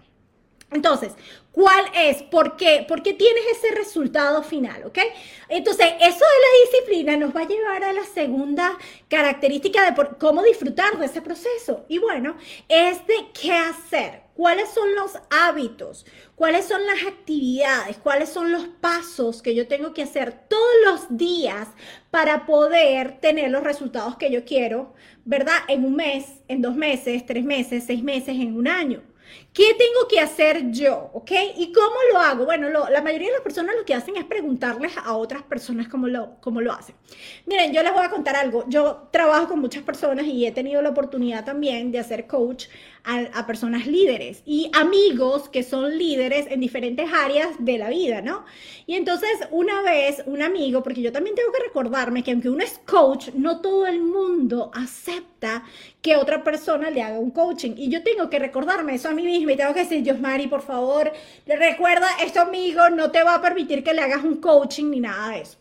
Entonces, 0.73 1.13
¿cuál 1.57 1.87
es? 1.95 2.23
¿Por 2.23 2.55
qué? 2.59 2.85
Porque 2.87 3.15
tienes 3.15 3.43
ese 3.51 3.75
resultado 3.75 4.43
final, 4.43 4.85
¿ok? 4.85 4.99
Entonces, 5.49 5.87
eso 6.01 6.19
de 6.19 6.43
la 6.45 6.71
disciplina 6.71 7.17
nos 7.17 7.35
va 7.35 7.41
a 7.41 7.49
llevar 7.49 7.83
a 7.83 7.95
la 7.95 8.05
segunda 8.05 8.77
característica 9.09 9.91
de 9.91 10.09
cómo 10.19 10.43
disfrutar 10.43 10.99
de 10.99 11.07
ese 11.07 11.23
proceso. 11.23 11.87
Y 11.89 11.97
bueno, 11.97 12.37
es 12.69 13.07
de 13.07 13.29
qué 13.33 13.53
hacer. 13.53 14.21
¿Cuáles 14.35 14.69
son 14.69 14.95
los 14.95 15.13
hábitos? 15.31 16.05
¿Cuáles 16.35 16.67
son 16.67 16.87
las 16.87 17.03
actividades? 17.07 17.97
¿Cuáles 17.97 18.29
son 18.29 18.53
los 18.53 18.69
pasos 18.69 19.41
que 19.41 19.55
yo 19.55 19.67
tengo 19.67 19.95
que 19.95 20.03
hacer 20.03 20.35
todos 20.51 20.75
los 20.85 21.17
días 21.17 21.69
para 22.11 22.45
poder 22.45 23.19
tener 23.21 23.51
los 23.51 23.65
resultados 23.65 24.19
que 24.19 24.31
yo 24.31 24.45
quiero, 24.45 24.93
¿verdad? 25.25 25.57
En 25.69 25.87
un 25.87 25.97
mes, 25.97 26.27
en 26.49 26.61
dos 26.61 26.77
meses, 26.77 27.25
tres 27.25 27.45
meses, 27.45 27.85
seis 27.87 28.03
meses, 28.03 28.37
en 28.37 28.55
un 28.55 28.69
año. 28.69 29.03
¿Qué 29.53 29.75
tengo 29.79 30.07
que 30.09 30.21
hacer 30.21 30.71
yo? 30.71 31.11
¿Ok? 31.15 31.31
¿Y 31.57 31.73
cómo 31.73 31.97
lo 32.13 32.19
hago? 32.19 32.45
Bueno, 32.45 32.69
la 32.69 33.03
mayoría 33.03 33.29
de 33.29 33.35
las 33.35 33.43
personas 33.43 33.75
lo 33.77 33.85
que 33.85 33.95
hacen 33.95 34.17
es 34.17 34.25
preguntarles 34.25 34.93
a 34.97 35.17
otras 35.17 35.43
personas 35.43 35.89
cómo 35.89 36.09
lo, 36.09 36.37
cómo 36.41 36.61
lo 36.61 36.73
hacen. 36.73 36.95
Miren, 37.47 37.73
yo 37.73 37.83
les 37.83 37.93
voy 37.93 38.05
a 38.05 38.11
contar 38.11 38.37
algo. 38.37 38.65
Yo 38.69 39.09
trabajo 39.11 39.49
con 39.49 39.61
muchas 39.61 39.83
personas 39.83 40.27
y 40.27 40.47
he 40.47 40.53
tenido 40.53 40.83
la 40.83 40.91
oportunidad 40.91 41.45
también 41.45 41.91
de 41.91 41.99
hacer 41.99 42.27
coach 42.27 42.67
a, 43.07 43.47
personas 43.47 43.87
líderes 43.87 44.43
y 44.45 44.69
amigos 44.75 45.49
que 45.49 45.63
son 45.63 45.97
líderes 45.97 46.47
en 46.51 46.61
diferentes 46.61 47.09
áreas 47.13 47.51
de 47.61 47.79
la 47.79 47.89
vida, 47.89 48.21
¿no? 48.21 48.45
Y 48.87 48.97
entonces 48.97 49.31
una 49.53 49.81
vez 49.83 50.25
un 50.27 50.43
amigo, 50.43 50.83
porque 50.83 51.03
yo 51.03 51.13
también 51.13 51.37
tengo 51.37 51.53
que 51.53 51.63
recordarme 51.63 52.25
que 52.25 52.33
aunque 52.33 52.51
uno 52.51 52.65
es 52.65 52.81
coach, 52.85 53.29
no 53.35 53.61
todo 53.61 53.87
el 53.87 54.03
mundo 54.03 54.73
acepta 54.75 55.63
que 56.03 56.17
otra 56.17 56.43
persona 56.43 56.91
le 56.91 57.03
haga 57.03 57.21
un 57.21 57.31
coaching. 57.31 57.75
Y 57.77 57.89
yo 57.89 58.03
tengo 58.03 58.29
que 58.29 58.41
recordarme 58.41 58.97
eso 58.97 59.09
a 59.09 59.13
mí 59.13 59.23
misma 59.23 59.53
y 59.53 59.57
tengo 59.57 59.73
que 59.73 59.81
decir, 59.81 60.03
Dios 60.03 60.21
Mari, 60.21 60.49
por 60.49 60.63
favor, 60.63 61.13
recuerda, 61.47 62.09
esto 62.25 62.41
amigo 62.41 62.91
no 62.91 63.13
te 63.13 63.23
va 63.23 63.37
a 63.37 63.43
permitir 63.43 63.85
que 63.85 63.95
le 63.95 64.03
hagas 64.03 64.25
un 64.25 64.41
coaching 64.41 64.91
ni 64.91 65.01
nada 65.01 65.31
de 65.31 65.43
eso. 65.43 65.59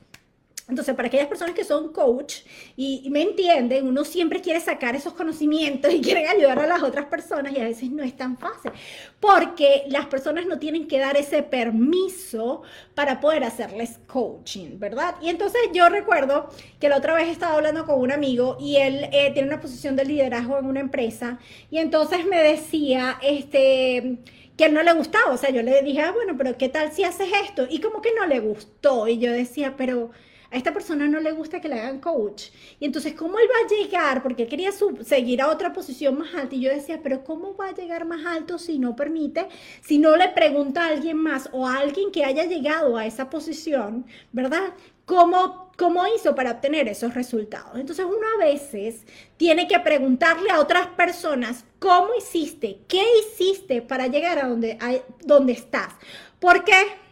Entonces, 0.67 0.95
para 0.95 1.09
aquellas 1.09 1.27
personas 1.27 1.53
que 1.53 1.63
son 1.63 1.93
coach 1.93 2.37
y, 2.75 3.07
me 3.11 3.21
entienden, 3.21 3.87
uno 3.87 4.03
siempre 4.03 4.41
quiere 4.41 4.59
sacar 4.59 4.95
esos 4.95 5.13
conocimientos 5.13 5.93
y 5.93 6.01
quiere 6.01 6.27
ayudar 6.27 6.57
a 6.59 6.65
las 6.65 6.81
otras 6.81 7.05
personas 7.05 7.53
y 7.53 7.59
a 7.59 7.65
veces 7.65 7.91
no 7.91 8.03
es 8.03 8.17
tan 8.17 8.35
fácil, 8.37 8.71
porque 9.19 9.83
las 9.89 10.07
personas 10.07 10.47
no 10.47 10.57
tienen 10.57 10.87
que 10.87 10.97
dar 10.97 11.17
ese 11.17 11.43
permiso 11.43 12.63
para 12.95 13.19
poder 13.19 13.43
hacerles 13.43 13.99
coaching, 14.07 14.79
¿verdad? 14.79 15.15
Y 15.21 15.29
entonces 15.29 15.61
yo 15.71 15.87
recuerdo 15.89 16.49
que 16.79 16.89
la 16.89 16.97
otra 16.97 17.13
vez 17.13 17.27
estaba 17.29 17.53
hablando 17.53 17.85
con 17.85 17.99
un 17.99 18.11
amigo 18.11 18.57
y 18.59 18.77
él 18.77 19.07
eh, 19.11 19.31
tiene 19.33 19.47
una 19.49 19.61
posición 19.61 19.95
de 19.95 20.05
liderazgo 20.05 20.57
en 20.57 20.65
una 20.65 20.79
empresa 20.79 21.37
y 21.69 21.77
entonces 21.77 22.25
me 22.25 22.41
decía, 22.41 23.19
este 23.21 24.17
que 24.57 24.69
no 24.69 24.81
le 24.83 24.93
gustaba, 24.93 25.33
o 25.33 25.37
sea, 25.37 25.49
yo 25.49 25.61
le 25.61 25.81
dije, 25.81 26.01
ah, 26.01 26.13
bueno, 26.13 26.35
pero 26.37 26.57
¿qué 26.57 26.69
tal 26.69 26.91
si 26.91 27.03
haces 27.03 27.27
esto? 27.43 27.67
Y 27.69 27.81
como 27.81 28.01
que 28.01 28.13
no 28.13 28.25
le 28.25 28.39
gustó, 28.39 29.05
y 29.07 29.17
yo 29.17 29.31
decía, 29.33 29.73
pero 29.75 30.11
a 30.51 30.57
esta 30.57 30.73
persona 30.73 31.07
no 31.07 31.19
le 31.19 31.31
gusta 31.31 31.59
que 31.61 31.67
le 31.67 31.79
hagan 31.79 31.99
coach. 31.99 32.49
Y 32.79 32.85
entonces, 32.85 33.13
¿cómo 33.13 33.39
él 33.39 33.47
va 33.49 33.65
a 33.65 33.81
llegar? 33.81 34.23
Porque 34.23 34.43
él 34.43 34.49
quería 34.49 34.71
seguir 34.71 35.41
a 35.41 35.49
otra 35.49 35.73
posición 35.73 36.17
más 36.17 36.33
alta. 36.35 36.55
Y 36.55 36.61
yo 36.61 36.69
decía, 36.71 36.99
pero 37.01 37.23
¿cómo 37.23 37.55
va 37.55 37.69
a 37.69 37.75
llegar 37.75 38.05
más 38.05 38.25
alto 38.25 38.57
si 38.57 38.79
no 38.79 38.95
permite, 38.95 39.47
si 39.81 39.97
no 39.97 40.15
le 40.15 40.29
pregunta 40.29 40.85
a 40.85 40.89
alguien 40.89 41.17
más 41.17 41.49
o 41.51 41.67
a 41.67 41.77
alguien 41.77 42.11
que 42.11 42.25
haya 42.25 42.45
llegado 42.45 42.97
a 42.97 43.05
esa 43.05 43.29
posición, 43.29 44.05
¿verdad? 44.31 44.73
¿Cómo, 45.05 45.71
¿Cómo 45.77 46.03
hizo 46.15 46.33
para 46.33 46.51
obtener 46.51 46.87
esos 46.87 47.13
resultados? 47.13 47.77
Entonces 47.79 48.05
uno 48.05 48.25
a 48.35 48.43
veces 48.43 49.03
tiene 49.37 49.67
que 49.67 49.79
preguntarle 49.79 50.49
a 50.49 50.59
otras 50.59 50.87
personas, 50.87 51.63
¿cómo 51.77 52.09
hiciste? 52.17 52.79
¿Qué 52.87 53.03
hiciste 53.19 53.83
para 53.83 54.07
llegar 54.07 54.39
a 54.39 54.47
donde, 54.47 54.79
a 54.81 54.95
donde 55.23 55.53
estás? 55.53 55.93
¿Por 56.39 56.63
qué? 56.63 57.04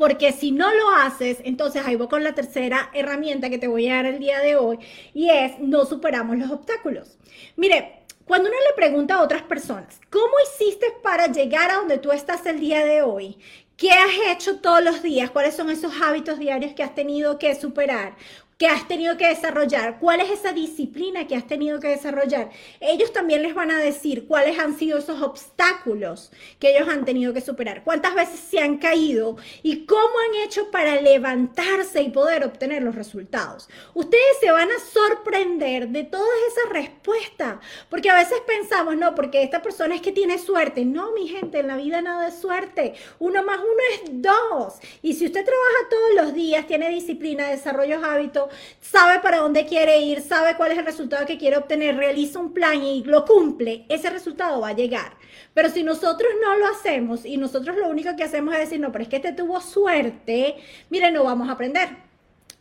Porque 0.00 0.32
si 0.32 0.50
no 0.50 0.72
lo 0.72 0.92
haces, 0.92 1.42
entonces 1.44 1.82
ahí 1.84 1.94
voy 1.94 2.08
con 2.08 2.24
la 2.24 2.34
tercera 2.34 2.90
herramienta 2.94 3.50
que 3.50 3.58
te 3.58 3.68
voy 3.68 3.86
a 3.86 3.96
dar 3.96 4.06
el 4.06 4.18
día 4.18 4.38
de 4.38 4.56
hoy 4.56 4.78
y 5.12 5.28
es 5.28 5.58
no 5.58 5.84
superamos 5.84 6.38
los 6.38 6.50
obstáculos. 6.50 7.18
Mire, 7.54 8.04
cuando 8.24 8.48
uno 8.48 8.56
le 8.66 8.74
pregunta 8.74 9.16
a 9.16 9.22
otras 9.22 9.42
personas, 9.42 10.00
¿cómo 10.08 10.32
hiciste 10.42 10.86
para 11.02 11.26
llegar 11.26 11.70
a 11.70 11.74
donde 11.74 11.98
tú 11.98 12.12
estás 12.12 12.46
el 12.46 12.60
día 12.60 12.82
de 12.82 13.02
hoy? 13.02 13.36
¿Qué 13.76 13.90
has 13.90 14.34
hecho 14.34 14.60
todos 14.60 14.82
los 14.82 15.02
días? 15.02 15.30
¿Cuáles 15.30 15.54
son 15.54 15.68
esos 15.68 15.92
hábitos 16.00 16.38
diarios 16.38 16.72
que 16.72 16.82
has 16.82 16.94
tenido 16.94 17.38
que 17.38 17.54
superar? 17.54 18.16
Que 18.60 18.68
has 18.68 18.86
tenido 18.86 19.16
que 19.16 19.26
desarrollar, 19.26 19.98
cuál 19.98 20.20
es 20.20 20.28
esa 20.28 20.52
disciplina 20.52 21.26
que 21.26 21.34
has 21.34 21.46
tenido 21.46 21.80
que 21.80 21.88
desarrollar. 21.88 22.50
Ellos 22.78 23.10
también 23.10 23.42
les 23.42 23.54
van 23.54 23.70
a 23.70 23.80
decir 23.80 24.26
cuáles 24.26 24.58
han 24.58 24.76
sido 24.76 24.98
esos 24.98 25.22
obstáculos 25.22 26.30
que 26.58 26.76
ellos 26.76 26.86
han 26.86 27.06
tenido 27.06 27.32
que 27.32 27.40
superar, 27.40 27.82
cuántas 27.84 28.14
veces 28.14 28.38
se 28.38 28.60
han 28.60 28.76
caído 28.76 29.38
y 29.62 29.86
cómo 29.86 30.02
han 30.02 30.46
hecho 30.46 30.70
para 30.70 31.00
levantarse 31.00 32.02
y 32.02 32.10
poder 32.10 32.44
obtener 32.44 32.82
los 32.82 32.96
resultados. 32.96 33.66
Ustedes 33.94 34.36
se 34.40 34.52
van 34.52 34.68
a 34.70 34.78
sorprender 34.78 35.88
de 35.88 36.04
todas 36.04 36.28
esas 36.52 36.70
respuestas, 36.70 37.60
porque 37.88 38.10
a 38.10 38.16
veces 38.16 38.42
pensamos, 38.46 38.94
no, 38.94 39.14
porque 39.14 39.42
esta 39.42 39.62
persona 39.62 39.94
es 39.94 40.02
que 40.02 40.12
tiene 40.12 40.36
suerte. 40.36 40.84
No, 40.84 41.12
mi 41.12 41.28
gente, 41.28 41.60
en 41.60 41.68
la 41.68 41.76
vida 41.76 42.02
nada 42.02 42.28
es 42.28 42.34
suerte. 42.34 42.92
Uno 43.20 43.42
más 43.42 43.60
uno 43.60 43.82
es 43.94 44.20
dos. 44.20 44.74
Y 45.00 45.14
si 45.14 45.24
usted 45.24 45.46
trabaja 45.46 45.88
todos 45.88 46.26
los 46.26 46.34
días, 46.34 46.66
tiene 46.66 46.90
disciplina, 46.90 47.48
desarrollo 47.48 48.04
hábitos, 48.04 48.49
sabe 48.80 49.20
para 49.20 49.38
dónde 49.38 49.66
quiere 49.66 50.00
ir, 50.00 50.20
sabe 50.20 50.56
cuál 50.56 50.72
es 50.72 50.78
el 50.78 50.86
resultado 50.86 51.26
que 51.26 51.38
quiere 51.38 51.56
obtener, 51.56 51.96
realiza 51.96 52.38
un 52.38 52.52
plan 52.52 52.82
y 52.82 53.02
lo 53.04 53.24
cumple, 53.24 53.86
ese 53.88 54.10
resultado 54.10 54.60
va 54.60 54.68
a 54.68 54.74
llegar. 54.74 55.16
Pero 55.54 55.70
si 55.70 55.82
nosotros 55.82 56.30
no 56.42 56.56
lo 56.56 56.66
hacemos 56.66 57.24
y 57.24 57.36
nosotros 57.36 57.76
lo 57.76 57.88
único 57.88 58.14
que 58.16 58.24
hacemos 58.24 58.54
es 58.54 58.60
decir, 58.60 58.80
no, 58.80 58.92
pero 58.92 59.02
es 59.02 59.08
que 59.08 59.16
este 59.16 59.32
tuvo 59.32 59.60
suerte, 59.60 60.56
mire, 60.90 61.10
no 61.10 61.24
vamos 61.24 61.48
a 61.48 61.52
aprender. 61.52 62.09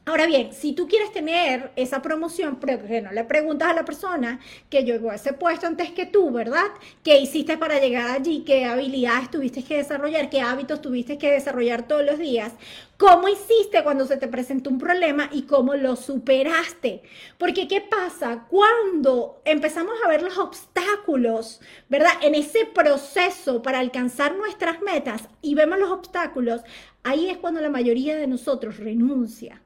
Ahora 0.09 0.25
bien, 0.25 0.53
si 0.53 0.73
tú 0.73 0.87
quieres 0.87 1.11
tener 1.11 1.71
esa 1.75 2.01
promoción, 2.01 2.57
pero 2.59 2.83
que 2.83 2.99
no 2.99 3.11
le 3.11 3.25
preguntas 3.25 3.69
a 3.69 3.75
la 3.75 3.85
persona 3.85 4.39
que 4.67 4.83
llegó 4.83 5.11
a 5.11 5.15
ese 5.15 5.33
puesto 5.33 5.67
antes 5.67 5.91
que 5.91 6.07
tú, 6.07 6.31
¿verdad? 6.31 6.65
¿Qué 7.03 7.19
hiciste 7.19 7.59
para 7.59 7.79
llegar 7.79 8.09
allí? 8.09 8.43
¿Qué 8.43 8.65
habilidades 8.65 9.29
tuviste 9.29 9.63
que 9.63 9.77
desarrollar? 9.77 10.31
¿Qué 10.31 10.41
hábitos 10.41 10.81
tuviste 10.81 11.19
que 11.19 11.29
desarrollar 11.29 11.87
todos 11.87 12.03
los 12.03 12.17
días? 12.17 12.53
¿Cómo 12.97 13.27
hiciste 13.29 13.83
cuando 13.83 14.07
se 14.07 14.17
te 14.17 14.27
presentó 14.27 14.71
un 14.71 14.79
problema 14.79 15.29
y 15.31 15.43
cómo 15.43 15.75
lo 15.75 15.95
superaste? 15.95 17.03
Porque 17.37 17.67
¿qué 17.67 17.79
pasa? 17.79 18.47
Cuando 18.49 19.43
empezamos 19.45 19.93
a 20.03 20.09
ver 20.09 20.23
los 20.23 20.39
obstáculos, 20.39 21.61
¿verdad? 21.87 22.13
En 22.23 22.33
ese 22.33 22.65
proceso 22.65 23.61
para 23.61 23.77
alcanzar 23.77 24.35
nuestras 24.35 24.81
metas 24.81 25.29
y 25.43 25.53
vemos 25.53 25.77
los 25.77 25.91
obstáculos, 25.91 26.61
ahí 27.03 27.29
es 27.29 27.37
cuando 27.37 27.61
la 27.61 27.69
mayoría 27.69 28.15
de 28.15 28.25
nosotros 28.25 28.77
renuncia 28.77 29.61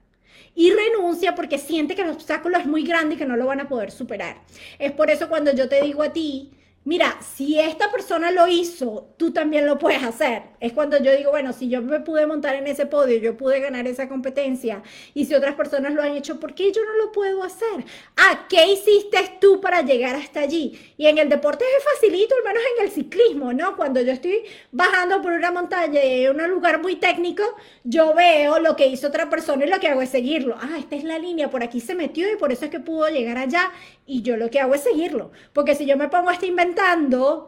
y 0.56 0.72
renuncia 0.72 1.36
porque 1.36 1.58
siente 1.58 1.96
que 1.96 2.04
el 2.04 2.10
obstáculo 2.10 2.58
es 2.58 2.66
muy 2.66 2.84
grande 2.84 3.16
y 3.16 3.18
que 3.18 3.26
no 3.26 3.36
lo 3.36 3.46
van 3.46 3.60
a 3.60 3.68
poder 3.68 3.92
superar. 3.92 4.38
Es 4.80 4.92
por 4.92 5.10
eso 5.10 5.30
cuando 5.30 5.54
yo 5.54 5.68
te 5.68 5.82
digo 5.82 6.04
a 6.04 6.14
ti, 6.14 6.52
mira, 6.86 7.18
si 7.36 7.60
esta 7.60 7.92
persona 7.92 8.32
lo 8.32 8.48
hizo, 8.48 9.13
tú 9.18 9.32
también 9.32 9.66
lo 9.66 9.78
puedes 9.78 10.04
hacer. 10.04 10.44
Es 10.60 10.74
cuando 10.74 11.02
yo 11.02 11.16
digo, 11.16 11.32
bueno, 11.32 11.54
si 11.54 11.70
yo 11.70 11.82
me 11.82 12.00
pude 12.00 12.25
montar 12.25 12.56
en 12.56 12.68
ese 12.68 12.86
podio, 12.86 13.18
yo 13.18 13.38
pude 13.38 13.60
ganar 13.60 13.88
esa 13.88 14.08
competencia, 14.10 14.84
y 15.13 15.25
si 15.25 15.36
otras 15.36 15.56
personas 15.56 15.94
lo 15.94 16.02
han 16.02 16.16
hecho, 16.16 16.40
¿por 16.40 16.54
qué 16.54 16.72
yo 16.72 16.82
no 16.84 17.06
lo 17.06 17.12
puedo 17.12 17.44
hacer? 17.44 17.86
Ah, 18.18 18.46
¿qué 18.50 18.68
hiciste 18.72 19.38
tú 19.40 19.62
para 19.62 19.82
llegar 19.82 20.16
hasta 20.16 20.42
allí? 20.42 20.80
Y 20.98 21.08
en 21.08 21.18
el 21.18 21.30
deporte 21.30 21.66
es 21.78 21.84
facilito, 21.84 22.36
al 22.36 22.44
menos 22.44 22.63
en 22.78 22.86
el 22.86 22.92
ciclismo, 22.92 23.54
¿no? 23.54 23.75
Cuando 23.75 24.02
yo 24.02 24.12
estoy 24.12 24.44
bajando 24.72 25.22
por 25.22 25.34
una 25.34 25.52
montaña 25.52 26.02
en 26.02 26.40
un 26.40 26.50
lugar 26.50 26.82
muy 26.82 26.96
técnico, 26.98 27.44
yo 27.84 28.13
veo 28.13 28.60
lo 28.60 28.75
que 28.75 28.88
hizo 28.88 29.08
otra 29.08 29.30
persona 29.30 29.66
y 29.66 29.70
lo 29.70 29.80
que 29.80 29.88
hago 29.88 30.02
es 30.02 30.10
seguirlo. 30.10 30.56
Ah, 30.60 30.78
esta 30.80 30.96
es 30.96 31.04
la 31.04 31.20
línea, 31.20 31.50
por 31.50 31.63
aquí 31.63 31.80
se 31.80 31.96
metió 31.96 32.32
y 32.32 32.38
por 32.38 32.52
eso 32.52 32.66
es 32.66 32.72
que 32.72 32.80
pudo 32.80 33.08
llegar 33.10 33.38
allá. 33.38 33.72
Y 34.06 34.22
yo 34.22 34.36
lo 34.36 34.50
que 34.50 34.60
hago 34.60 34.75
es 34.75 34.82
seguirlo. 34.82 35.32
Porque 35.54 35.75
si 35.75 35.86
yo 35.86 35.96
me 35.98 36.10
pongo 36.10 36.30
a 36.30 36.34
este 36.34 36.48
inventario, 36.48 36.73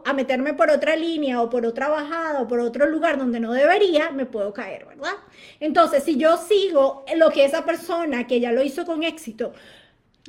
a 0.04 0.12
meterme 0.12 0.54
por 0.54 0.70
otra 0.70 0.96
línea 0.96 1.40
o 1.42 1.50
por 1.50 1.66
otra 1.66 1.88
bajada 1.88 2.42
o 2.42 2.48
por 2.48 2.60
otro 2.60 2.86
lugar 2.86 3.18
donde 3.18 3.40
no 3.40 3.52
debería, 3.52 4.10
me 4.10 4.26
puedo 4.26 4.52
caer, 4.52 4.86
¿verdad? 4.86 5.14
Entonces, 5.60 6.04
si 6.04 6.16
yo 6.16 6.36
sigo 6.36 7.04
lo 7.16 7.30
que 7.30 7.44
esa 7.44 7.64
persona 7.64 8.26
que 8.26 8.40
ya 8.40 8.52
lo 8.52 8.62
hizo 8.62 8.84
con 8.84 9.02
éxito, 9.02 9.52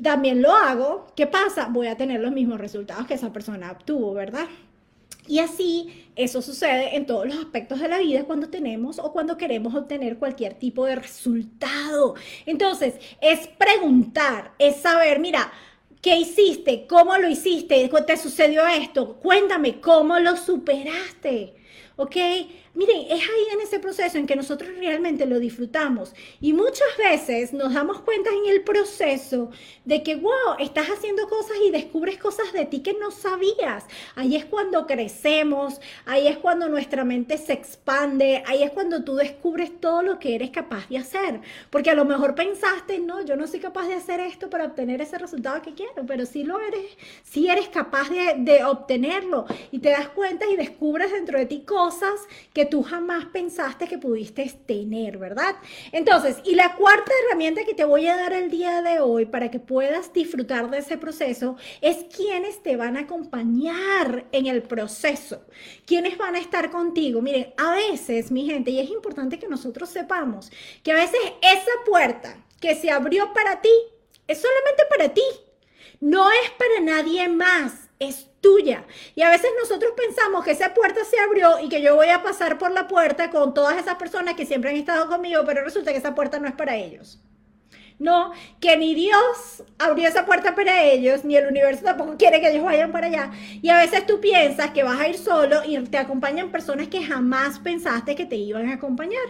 también 0.01 0.42
lo 0.42 0.54
hago, 0.54 1.08
¿qué 1.16 1.27
pasa? 1.27 1.68
Voy 1.70 1.88
a 1.88 1.98
tener 1.98 2.20
los 2.20 2.32
mismos 2.32 2.60
resultados 2.60 3.08
que 3.08 3.16
esa 3.16 3.34
persona 3.34 3.72
obtuvo, 3.72 4.13
¿verdad? 4.13 4.48
Y 5.27 5.39
así 5.39 6.10
eso 6.16 6.42
sucede 6.42 6.96
en 6.96 7.06
todos 7.06 7.27
los 7.27 7.38
aspectos 7.38 7.80
de 7.80 7.89
la 7.89 7.98
vida 7.98 8.24
cuando 8.24 8.50
tenemos 8.50 8.98
o 9.00 9.12
cuando 9.12 9.38
queremos 9.38 9.75
obtener 9.75 10.18
cualquier 10.18 10.54
tipo 10.54 10.86
de 10.86 10.96
resultado. 10.96 12.16
Entonces, 12.46 12.96
es 13.22 13.48
preguntar, 13.48 14.54
es 14.58 14.77
saber, 14.77 15.20
mira, 15.20 15.51
¿Qué 16.08 16.16
hiciste? 16.16 16.88
¿Cómo 16.88 17.18
lo 17.18 17.28
hiciste? 17.28 17.92
¿Te 18.06 18.16
sucedió 18.16 18.66
esto? 18.66 19.16
Cuéntame, 19.16 19.82
¿cómo 19.82 20.18
lo 20.20 20.38
superaste? 20.38 21.54
¿Ok? 21.98 22.16
Miren, 22.78 23.08
es 23.10 23.24
ahí 23.24 23.46
en 23.54 23.62
ese 23.62 23.80
proceso 23.80 24.20
en 24.20 24.28
que 24.28 24.36
nosotros 24.36 24.70
realmente 24.78 25.26
lo 25.26 25.40
disfrutamos. 25.40 26.14
Y 26.40 26.54
muchas 26.54 26.96
veces 26.96 27.52
nos 27.52 27.74
damos 27.74 28.02
cuenta 28.02 28.30
en 28.30 28.52
el 28.54 28.62
proceso 28.62 29.50
de 29.84 30.04
que, 30.04 30.16
wow, 30.16 30.58
estás 30.60 30.86
haciendo 30.90 31.28
cosas 31.28 31.58
y 31.66 31.72
descubres 31.72 32.20
cosas 32.20 32.54
de 32.54 32.68
ti 32.68 32.82
que 32.82 32.94
no 32.94 33.10
sabías. 33.10 33.86
Ahí 34.14 34.36
es 34.36 34.46
cuando 34.46 34.86
crecemos, 34.86 35.82
ahí 36.06 36.28
es 36.28 36.38
cuando 36.38 36.70
nuestra 36.70 37.04
mente 37.04 37.40
se 37.40 37.54
expande, 37.54 38.44
ahí 38.46 38.62
es 38.62 38.70
cuando 38.70 39.04
tú 39.04 39.16
descubres 39.16 39.82
todo 39.82 40.04
lo 40.04 40.20
que 40.20 40.36
eres 40.36 40.52
capaz 40.52 40.88
de 40.88 41.00
hacer. 41.00 41.42
Porque 41.72 41.90
a 41.90 41.96
lo 41.96 42.06
mejor 42.06 42.36
pensaste, 42.36 43.00
no, 43.00 43.26
yo 43.26 43.36
no 43.36 43.48
soy 43.48 43.60
capaz 43.60 43.88
de 43.88 43.96
hacer 43.96 44.20
esto 44.20 44.52
para 44.52 44.66
obtener 44.66 45.02
ese 45.02 45.18
resultado 45.18 45.64
que 45.64 45.74
quiero, 45.74 46.06
pero 46.06 46.28
sí 46.28 46.44
lo 46.44 46.60
eres, 46.60 46.96
sí 47.24 47.50
eres 47.50 47.70
capaz 47.70 48.12
de, 48.12 48.36
de 48.38 48.64
obtenerlo. 48.66 49.48
Y 49.72 49.80
te 49.80 49.90
das 49.90 50.10
cuenta 50.10 50.46
y 50.46 50.56
descubres 50.56 51.12
dentro 51.12 51.40
de 51.40 51.48
ti 51.48 51.62
cosas 51.62 52.22
que 52.54 52.67
tú 52.68 52.84
jamás 52.84 53.26
pensaste 53.26 53.88
que 53.88 53.98
pudiste 53.98 54.46
tener, 54.66 55.18
¿verdad? 55.18 55.56
Entonces, 55.92 56.38
y 56.44 56.56
la 56.56 56.76
cuarta 56.76 57.12
herramienta 57.26 57.66
que 57.66 57.74
te 57.74 57.84
voy 57.84 58.08
a 58.08 58.16
dar 58.16 58.34
el 58.34 58.50
día 58.50 58.82
de 58.82 59.00
hoy 59.00 59.26
para 59.26 59.50
que 59.52 59.60
puedas 59.60 60.14
disfrutar 60.14 60.70
de 60.70 60.80
ese 60.80 60.98
proceso 60.98 61.58
es 61.82 62.06
quienes 62.16 62.62
te 62.64 62.76
van 62.76 62.98
a 62.98 63.02
acompañar 63.02 64.26
en 64.32 64.48
el 64.48 64.64
proceso, 64.64 65.46
quienes 65.86 66.18
van 66.18 66.36
a 66.36 66.40
estar 66.40 66.70
contigo. 66.70 67.22
Miren, 67.22 67.54
a 67.58 67.72
veces, 67.72 68.32
mi 68.32 68.46
gente, 68.46 68.72
y 68.72 68.80
es 68.80 68.90
importante 68.90 69.40
que 69.40 69.48
nosotros 69.48 69.90
sepamos 69.90 70.52
que 70.84 70.92
a 70.92 70.96
veces 70.96 71.20
esa 71.42 71.72
puerta 71.86 72.44
que 72.60 72.76
se 72.76 72.92
abrió 72.92 73.34
para 73.34 73.62
ti 73.62 73.74
es 74.28 74.42
solamente 74.42 74.84
para 74.90 75.14
ti. 75.14 75.24
No 76.00 76.30
es 76.30 76.52
para 76.52 76.80
nadie 76.82 77.28
más 77.28 77.88
es 78.00 78.28
Y 79.16 79.22
a 79.22 79.30
veces 79.30 79.50
nosotros 79.60 79.94
pensamos 79.96 80.44
que 80.44 80.51
esa 80.51 80.74
puerta 80.74 81.04
se 81.04 81.20
abrió 81.20 81.60
y 81.60 81.70
que 81.70 81.82
yo 81.82 81.96
voy 81.96 82.10
a 82.10 82.24
pasar 82.24 82.58
por 82.58 82.72
la 82.72 82.88
puerta 82.88 83.30
con 83.30 83.54
todas 83.54 83.77
esas 83.77 83.96
personas 83.96 84.36
que 84.36 84.46
siempre 84.46 84.70
han 84.70 84.77
estado 84.77 85.08
conmigo, 85.08 85.44
pero 85.46 85.63
resulta 85.63 85.92
que 85.92 85.98
esa 85.98 86.16
puerta 86.16 86.39
no 86.39 86.48
es 86.48 86.54
para 86.54 86.75
ellos. 86.75 87.20
No, 88.00 88.32
que 88.60 88.77
ni 88.77 88.94
Dios 88.94 89.63
abrió 89.80 90.08
esa 90.08 90.24
puerta 90.24 90.54
para 90.54 90.84
ellos, 90.84 91.25
ni 91.25 91.36
el 91.36 91.48
universo 91.48 91.84
tampoco 91.84 92.16
quiere 92.16 92.39
que 92.39 92.50
ellos 92.50 92.63
vayan 92.63 92.92
para 92.92 93.08
allá. 93.08 93.32
Y 93.62 93.70
a 93.70 93.77
veces 93.77 94.06
tú 94.06 94.22
piensas 94.22 94.70
que 94.70 94.84
vas 94.84 95.00
a 95.00 95.08
ir 95.08 95.18
solo 95.18 95.62
y 95.66 95.80
te 95.80 95.98
acompañan 95.98 96.51
personas 96.51 96.89
que 96.89 97.04
jamás 97.04 97.58
pensaste 97.58 98.16
que 98.16 98.27
te 98.27 98.36
iban 98.36 98.70
a 98.70 98.75
acompañar. 98.75 99.24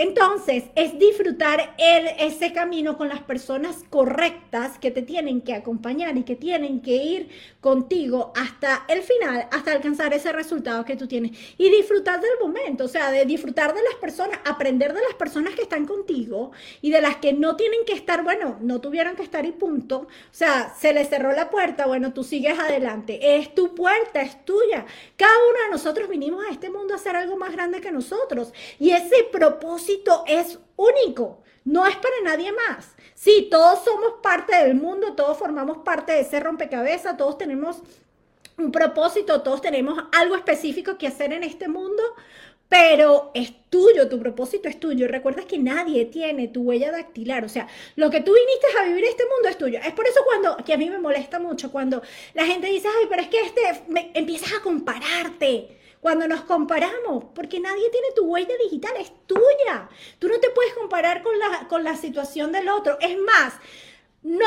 Entonces, 0.00 0.64
es 0.76 0.98
disfrutar 0.98 1.74
ese 1.76 2.54
camino 2.54 2.96
con 2.96 3.10
las 3.10 3.20
personas 3.20 3.84
correctas 3.90 4.78
que 4.78 4.90
te 4.90 5.02
tienen 5.02 5.42
que 5.42 5.52
acompañar 5.52 6.16
y 6.16 6.22
que 6.22 6.36
tienen 6.36 6.80
que 6.80 6.96
ir 6.96 7.28
contigo 7.60 8.32
hasta 8.34 8.86
el 8.88 9.02
final, 9.02 9.46
hasta 9.50 9.72
alcanzar 9.72 10.14
ese 10.14 10.32
resultado 10.32 10.86
que 10.86 10.96
tú 10.96 11.06
tienes. 11.06 11.32
Y 11.58 11.68
disfrutar 11.68 12.18
del 12.18 12.30
momento, 12.40 12.84
o 12.84 12.88
sea, 12.88 13.10
de 13.10 13.26
disfrutar 13.26 13.74
de 13.74 13.82
las 13.82 13.96
personas, 13.96 14.40
aprender 14.46 14.94
de 14.94 15.02
las 15.02 15.12
personas 15.16 15.54
que 15.54 15.60
están 15.60 15.84
contigo 15.84 16.52
y 16.80 16.90
de 16.90 17.02
las 17.02 17.16
que 17.16 17.34
no 17.34 17.56
tienen 17.56 17.80
que 17.84 17.92
estar, 17.92 18.24
bueno, 18.24 18.56
no 18.62 18.80
tuvieron 18.80 19.16
que 19.16 19.22
estar 19.22 19.44
y 19.44 19.52
punto. 19.52 19.98
O 19.98 20.08
sea, 20.30 20.74
se 20.80 20.94
les 20.94 21.10
cerró 21.10 21.32
la 21.32 21.50
puerta, 21.50 21.84
bueno, 21.84 22.14
tú 22.14 22.24
sigues 22.24 22.58
adelante. 22.58 23.36
Es 23.36 23.54
tu 23.54 23.74
puerta, 23.74 24.22
es 24.22 24.46
tuya. 24.46 24.86
Cada 25.16 25.36
uno 25.50 25.64
de 25.64 25.70
nosotros 25.72 26.08
vinimos 26.08 26.42
a 26.46 26.52
este 26.52 26.70
mundo 26.70 26.94
a 26.94 26.96
hacer 26.96 27.16
algo 27.16 27.36
más 27.36 27.52
grande 27.52 27.82
que 27.82 27.92
nosotros. 27.92 28.54
Y 28.78 28.92
ese 28.92 29.24
propósito 29.30 29.89
es 30.26 30.58
único, 30.76 31.42
no 31.64 31.86
es 31.86 31.96
para 31.96 32.14
nadie 32.24 32.52
más. 32.52 32.94
Sí, 33.14 33.48
todos 33.50 33.84
somos 33.84 34.14
parte 34.22 34.56
del 34.56 34.74
mundo, 34.74 35.14
todos 35.14 35.36
formamos 35.36 35.78
parte 35.78 36.12
de 36.12 36.20
ese 36.20 36.40
rompecabezas, 36.40 37.16
todos 37.16 37.36
tenemos 37.38 37.82
un 38.56 38.72
propósito, 38.72 39.42
todos 39.42 39.60
tenemos 39.60 40.02
algo 40.12 40.36
específico 40.36 40.98
que 40.98 41.06
hacer 41.06 41.32
en 41.32 41.44
este 41.44 41.68
mundo, 41.68 42.02
pero 42.68 43.30
es 43.34 43.52
tuyo, 43.68 44.08
tu 44.08 44.18
propósito 44.20 44.68
es 44.68 44.78
tuyo. 44.78 45.08
Recuerda 45.08 45.44
que 45.44 45.58
nadie 45.58 46.04
tiene 46.06 46.48
tu 46.48 46.62
huella 46.62 46.92
dactilar, 46.92 47.44
o 47.44 47.48
sea, 47.48 47.66
lo 47.96 48.10
que 48.10 48.20
tú 48.20 48.32
viniste 48.32 48.66
a 48.78 48.84
vivir 48.84 49.04
este 49.04 49.24
mundo 49.24 49.48
es 49.48 49.58
tuyo. 49.58 49.80
Es 49.84 49.92
por 49.92 50.06
eso 50.06 50.20
cuando, 50.24 50.56
que 50.64 50.74
a 50.74 50.78
mí 50.78 50.88
me 50.88 50.98
molesta 50.98 51.38
mucho, 51.38 51.72
cuando 51.72 52.02
la 52.34 52.46
gente 52.46 52.68
dice, 52.68 52.88
ay, 52.88 53.06
pero 53.08 53.22
es 53.22 53.28
que 53.28 53.40
este, 53.40 53.82
empiezas 54.14 54.52
a 54.52 54.62
compararte 54.62 55.79
cuando 56.00 56.26
nos 56.26 56.42
comparamos, 56.42 57.24
porque 57.34 57.60
nadie 57.60 57.90
tiene 57.90 58.08
tu 58.14 58.24
huella 58.24 58.54
digital, 58.62 58.92
es 58.98 59.12
tuya. 59.26 59.88
Tú 60.18 60.28
no 60.28 60.38
te 60.40 60.50
puedes 60.50 60.74
comparar 60.74 61.22
con 61.22 61.38
la, 61.38 61.68
con 61.68 61.84
la 61.84 61.96
situación 61.96 62.52
del 62.52 62.68
otro. 62.68 62.98
Es 63.00 63.18
más, 63.18 63.54
no 64.22 64.46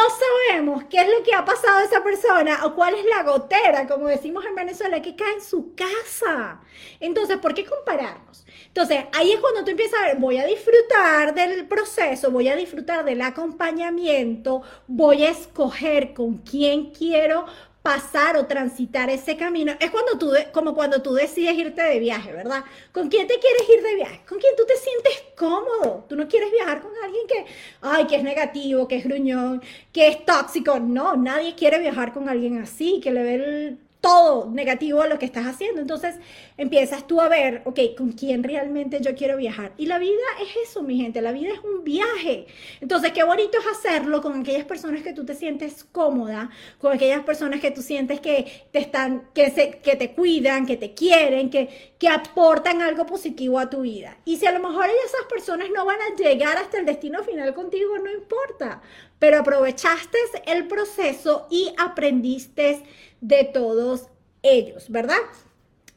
sabemos 0.49 0.83
qué 0.83 1.01
es 1.01 1.07
lo 1.09 1.23
que 1.23 1.33
ha 1.33 1.43
pasado 1.43 1.79
a 1.79 1.83
esa 1.83 2.03
persona 2.03 2.63
o 2.65 2.75
cuál 2.75 2.93
es 2.93 3.05
la 3.05 3.23
gotera, 3.23 3.87
como 3.87 4.07
decimos 4.07 4.45
en 4.45 4.53
Venezuela, 4.53 5.01
que 5.01 5.15
cae 5.15 5.33
en 5.33 5.41
su 5.41 5.73
casa. 5.73 6.61
Entonces, 6.99 7.37
¿por 7.37 7.55
qué 7.55 7.65
compararnos? 7.65 8.45
Entonces, 8.67 9.05
ahí 9.13 9.31
es 9.31 9.39
cuando 9.39 9.63
tú 9.63 9.71
empiezas 9.71 9.99
a 9.99 10.07
ver, 10.07 10.17
voy 10.17 10.37
a 10.37 10.45
disfrutar 10.45 11.33
del 11.33 11.67
proceso, 11.67 12.29
voy 12.29 12.49
a 12.49 12.55
disfrutar 12.55 13.03
del 13.03 13.21
acompañamiento, 13.21 14.61
voy 14.87 15.23
a 15.23 15.31
escoger 15.31 16.13
con 16.13 16.39
quién 16.39 16.91
quiero 16.91 17.45
pasar 17.83 18.37
o 18.37 18.45
transitar 18.47 19.09
ese 19.09 19.35
camino. 19.35 19.73
Es 19.79 19.91
cuando 19.91 20.17
tú, 20.17 20.31
como 20.53 20.73
cuando 20.73 21.01
tú 21.01 21.13
decides 21.13 21.55
irte 21.55 21.83
de 21.83 21.99
viaje, 21.99 22.31
¿verdad? 22.31 22.63
¿Con 22.93 23.09
quién 23.09 23.27
te 23.27 23.37
quieres 23.37 23.69
ir 23.69 23.83
de 23.83 23.95
viaje? 23.95 24.21
¿Con 24.27 24.39
quién 24.39 24.55
tú 24.55 24.63
te 24.65 24.77
sientes 24.77 25.23
cómodo? 25.35 26.05
Tú 26.07 26.15
no 26.15 26.27
quieres 26.27 26.49
viajar 26.49 26.81
con 26.81 26.91
alguien 27.03 27.27
que, 27.27 27.45
ay, 27.81 28.07
que 28.07 28.15
es 28.15 28.23
negativo, 28.23 28.87
que 28.87 28.95
es 28.95 29.03
gruñón, 29.03 29.61
que 29.91 30.07
es 30.07 30.25
tóxico. 30.25 30.79
No, 30.79 31.17
nadie 31.17 31.55
quiere 31.55 31.77
viajar 31.79 32.13
con 32.13 32.29
alguien 32.29 32.57
así, 32.61 33.01
que 33.01 33.11
le 33.11 33.23
ve 33.23 33.35
el 33.35 33.77
todo 34.03 34.51
negativo 34.51 35.01
a 35.01 35.07
lo 35.07 35.17
que 35.17 35.25
estás 35.25 35.45
haciendo. 35.45 35.79
Entonces 35.79 36.15
empiezas 36.57 37.07
tú 37.07 37.21
a 37.21 37.29
ver, 37.29 37.61
ok, 37.63 37.79
¿con 37.97 38.11
quién 38.11 38.43
realmente 38.43 38.99
yo 38.99 39.15
quiero 39.15 39.37
viajar? 39.37 39.71
Y 39.77 39.85
la 39.85 39.97
vida 39.97 40.19
es 40.41 40.69
eso, 40.69 40.83
mi 40.83 40.97
gente, 40.97 41.21
la 41.21 41.31
vida 41.31 41.53
es 41.53 41.61
un 41.63 41.85
viaje. 41.85 42.47
Entonces, 42.81 43.13
qué 43.13 43.23
bonito 43.23 43.57
es 43.57 43.65
hacerlo 43.65 44.21
con 44.21 44.41
aquellas 44.41 44.65
personas 44.65 45.03
que 45.03 45.13
tú 45.13 45.25
te 45.25 45.35
sientes 45.35 45.85
cómoda, 45.89 46.49
con 46.79 46.91
aquellas 46.91 47.23
personas 47.23 47.61
que 47.61 47.71
tú 47.71 47.81
sientes 47.81 48.19
que 48.19 48.67
te 48.73 48.79
están, 48.79 49.29
que, 49.33 49.49
se, 49.51 49.79
que 49.79 49.95
te 49.95 50.11
cuidan, 50.11 50.65
que 50.65 50.75
te 50.75 50.93
quieren, 50.93 51.49
que, 51.49 51.93
que 51.97 52.09
aportan 52.09 52.81
algo 52.81 53.05
positivo 53.05 53.57
a 53.57 53.69
tu 53.69 53.81
vida. 53.83 54.17
Y 54.25 54.35
si 54.35 54.45
a 54.45 54.51
lo 54.51 54.59
mejor 54.59 54.85
esas 54.85 55.25
personas 55.29 55.69
no 55.73 55.85
van 55.85 55.99
a 56.01 56.15
llegar 56.17 56.57
hasta 56.57 56.77
el 56.77 56.85
destino 56.85 57.23
final 57.23 57.53
contigo, 57.53 57.97
no 57.97 58.11
importa, 58.11 58.81
pero 59.17 59.39
aprovechaste 59.39 60.17
el 60.47 60.67
proceso 60.67 61.47
y 61.49 61.73
aprendiste 61.77 62.83
de 63.23 63.45
todos 63.45 64.07
ellos, 64.41 64.89
¿verdad? 64.89 65.17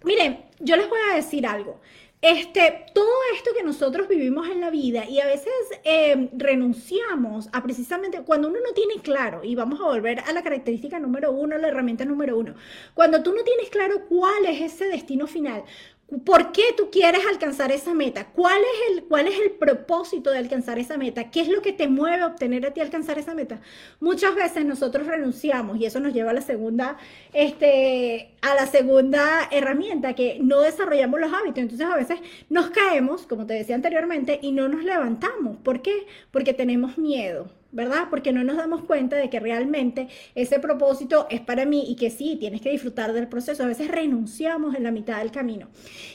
Miren, 0.04 0.44
yo 0.60 0.76
les 0.76 0.88
voy 0.88 1.00
a 1.10 1.16
decir 1.16 1.44
algo. 1.44 1.80
Este, 2.22 2.86
todo 2.94 3.10
esto 3.34 3.50
que 3.54 3.62
nosotros 3.62 4.08
vivimos 4.08 4.48
en 4.48 4.60
la 4.60 4.70
vida 4.70 5.04
y 5.08 5.20
a 5.20 5.26
veces 5.26 5.52
em, 5.84 6.30
renunciamos 6.32 7.48
a 7.52 7.62
precisamente 7.62 8.22
cuando 8.22 8.48
uno 8.48 8.58
no 8.64 8.72
tiene 8.72 9.02
claro, 9.02 9.44
y 9.44 9.54
vamos 9.54 9.80
a 9.80 9.84
volver 9.84 10.20
a 10.20 10.32
la 10.32 10.42
característica 10.42 10.98
número 10.98 11.32
uno, 11.32 11.58
la 11.58 11.68
herramienta 11.68 12.04
número 12.04 12.38
uno, 12.38 12.54
cuando 12.94 13.22
tú 13.22 13.34
no 13.34 13.42
tienes 13.42 13.68
claro 13.70 14.06
cuál 14.08 14.46
es 14.46 14.60
ese 14.60 14.86
destino 14.86 15.26
final, 15.26 15.64
¿Por 16.24 16.52
qué 16.52 16.62
tú 16.76 16.88
quieres 16.92 17.26
alcanzar 17.26 17.72
esa 17.72 17.92
meta? 17.92 18.26
¿Cuál 18.26 18.60
es, 18.62 18.96
el, 18.96 19.04
¿Cuál 19.04 19.26
es 19.26 19.40
el 19.40 19.50
propósito 19.50 20.30
de 20.30 20.38
alcanzar 20.38 20.78
esa 20.78 20.96
meta? 20.96 21.32
¿Qué 21.32 21.40
es 21.40 21.48
lo 21.48 21.62
que 21.62 21.72
te 21.72 21.88
mueve 21.88 22.22
a 22.22 22.28
obtener 22.28 22.64
a 22.64 22.72
ti 22.72 22.80
alcanzar 22.80 23.18
esa 23.18 23.34
meta? 23.34 23.60
Muchas 23.98 24.36
veces 24.36 24.64
nosotros 24.64 25.08
renunciamos 25.08 25.78
y 25.78 25.84
eso 25.84 25.98
nos 25.98 26.12
lleva 26.12 26.30
a 26.30 26.34
la 26.34 26.42
segunda, 26.42 26.96
este, 27.32 28.36
a 28.40 28.54
la 28.54 28.66
segunda 28.66 29.48
herramienta, 29.50 30.14
que 30.14 30.38
no 30.40 30.60
desarrollamos 30.60 31.18
los 31.18 31.32
hábitos. 31.32 31.58
Entonces 31.58 31.86
a 31.86 31.96
veces 31.96 32.20
nos 32.50 32.70
caemos, 32.70 33.26
como 33.26 33.44
te 33.46 33.54
decía 33.54 33.74
anteriormente, 33.74 34.38
y 34.40 34.52
no 34.52 34.68
nos 34.68 34.84
levantamos. 34.84 35.56
¿Por 35.58 35.82
qué? 35.82 36.06
Porque 36.30 36.54
tenemos 36.54 36.98
miedo. 36.98 37.48
¿Verdad? 37.72 38.08
Porque 38.10 38.32
no 38.32 38.44
nos 38.44 38.56
damos 38.56 38.84
cuenta 38.84 39.16
de 39.16 39.28
que 39.28 39.40
realmente 39.40 40.08
ese 40.34 40.58
propósito 40.58 41.26
es 41.30 41.40
para 41.40 41.64
mí 41.64 41.84
y 41.88 41.96
que 41.96 42.10
sí, 42.10 42.36
tienes 42.38 42.60
que 42.60 42.70
disfrutar 42.70 43.12
del 43.12 43.28
proceso. 43.28 43.62
A 43.62 43.66
veces 43.66 43.88
renunciamos 43.88 44.74
en 44.74 44.84
la 44.84 44.90
mitad 44.90 45.18
del 45.18 45.30
camino. 45.30 45.68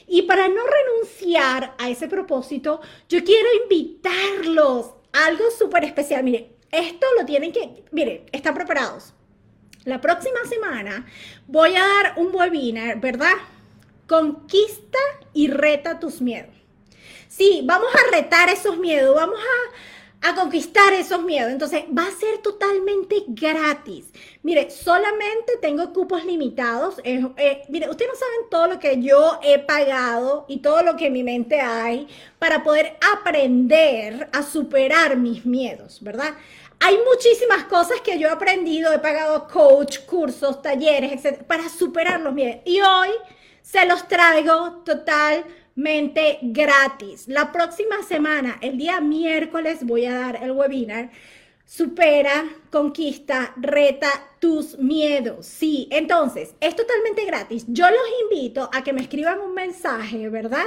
Y 0.06 0.22
para 0.22 0.48
no 0.48 0.62
renunciar 0.64 1.74
a 1.78 1.88
ese 1.88 2.08
propósito, 2.08 2.80
yo 3.08 3.22
quiero 3.24 3.48
invitarlos 3.62 4.94
a 5.12 5.26
algo 5.26 5.44
súper 5.56 5.84
especial. 5.84 6.24
Mire, 6.24 6.56
esto 6.70 7.06
lo 7.18 7.26
tienen 7.26 7.52
que, 7.52 7.84
mire, 7.92 8.26
están 8.32 8.54
preparados. 8.54 9.14
La 9.84 10.00
próxima 10.00 10.38
semana 10.48 11.06
voy 11.46 11.74
a 11.74 11.80
dar 11.80 12.14
un 12.16 12.34
webinar, 12.34 13.00
¿verdad? 13.00 13.34
Conquista 14.06 14.98
y 15.32 15.48
reta 15.48 15.98
tus 15.98 16.20
miedos. 16.20 16.54
Sí, 17.28 17.62
vamos 17.64 17.88
a 17.94 18.16
retar 18.16 18.48
esos 18.48 18.78
miedos, 18.78 19.14
vamos 19.14 19.38
a 19.38 20.01
a 20.22 20.34
conquistar 20.34 20.92
esos 20.92 21.22
miedos. 21.22 21.50
Entonces, 21.50 21.84
va 21.96 22.06
a 22.06 22.10
ser 22.12 22.38
totalmente 22.38 23.24
gratis. 23.26 24.06
Mire, 24.42 24.70
solamente 24.70 25.54
tengo 25.60 25.92
cupos 25.92 26.24
limitados. 26.24 27.00
Eh, 27.02 27.62
mire, 27.68 27.90
ustedes 27.90 28.12
no 28.12 28.18
saben 28.18 28.50
todo 28.50 28.66
lo 28.68 28.78
que 28.78 29.02
yo 29.02 29.40
he 29.42 29.58
pagado 29.58 30.46
y 30.48 30.58
todo 30.58 30.82
lo 30.82 30.96
que 30.96 31.06
en 31.06 31.12
mi 31.12 31.24
mente 31.24 31.60
hay 31.60 32.06
para 32.38 32.62
poder 32.62 32.96
aprender 33.12 34.28
a 34.32 34.42
superar 34.42 35.16
mis 35.16 35.44
miedos, 35.44 36.02
¿verdad? 36.02 36.34
Hay 36.78 36.98
muchísimas 37.08 37.64
cosas 37.64 38.00
que 38.00 38.18
yo 38.18 38.28
he 38.28 38.30
aprendido, 38.32 38.92
he 38.92 38.98
pagado 38.98 39.46
coach, 39.48 39.98
cursos, 40.00 40.62
talleres, 40.62 41.24
etc., 41.24 41.42
para 41.42 41.68
superar 41.68 42.20
los 42.20 42.32
miedos. 42.32 42.60
Y 42.64 42.80
hoy 42.80 43.10
se 43.62 43.86
los 43.86 44.06
traigo 44.08 44.82
total 44.84 45.44
mente 45.74 46.38
gratis. 46.42 47.28
La 47.28 47.52
próxima 47.52 48.02
semana, 48.02 48.58
el 48.60 48.76
día 48.78 49.00
miércoles, 49.00 49.84
voy 49.84 50.06
a 50.06 50.18
dar 50.18 50.42
el 50.42 50.52
webinar. 50.52 51.10
Supera, 51.64 52.44
conquista, 52.70 53.54
reta 53.56 54.10
tus 54.38 54.76
miedos. 54.78 55.46
Sí, 55.46 55.88
entonces, 55.90 56.54
es 56.60 56.76
totalmente 56.76 57.24
gratis. 57.24 57.64
Yo 57.68 57.86
los 57.88 58.00
invito 58.30 58.68
a 58.72 58.82
que 58.82 58.92
me 58.92 59.02
escriban 59.02 59.40
un 59.40 59.54
mensaje, 59.54 60.28
¿verdad? 60.28 60.66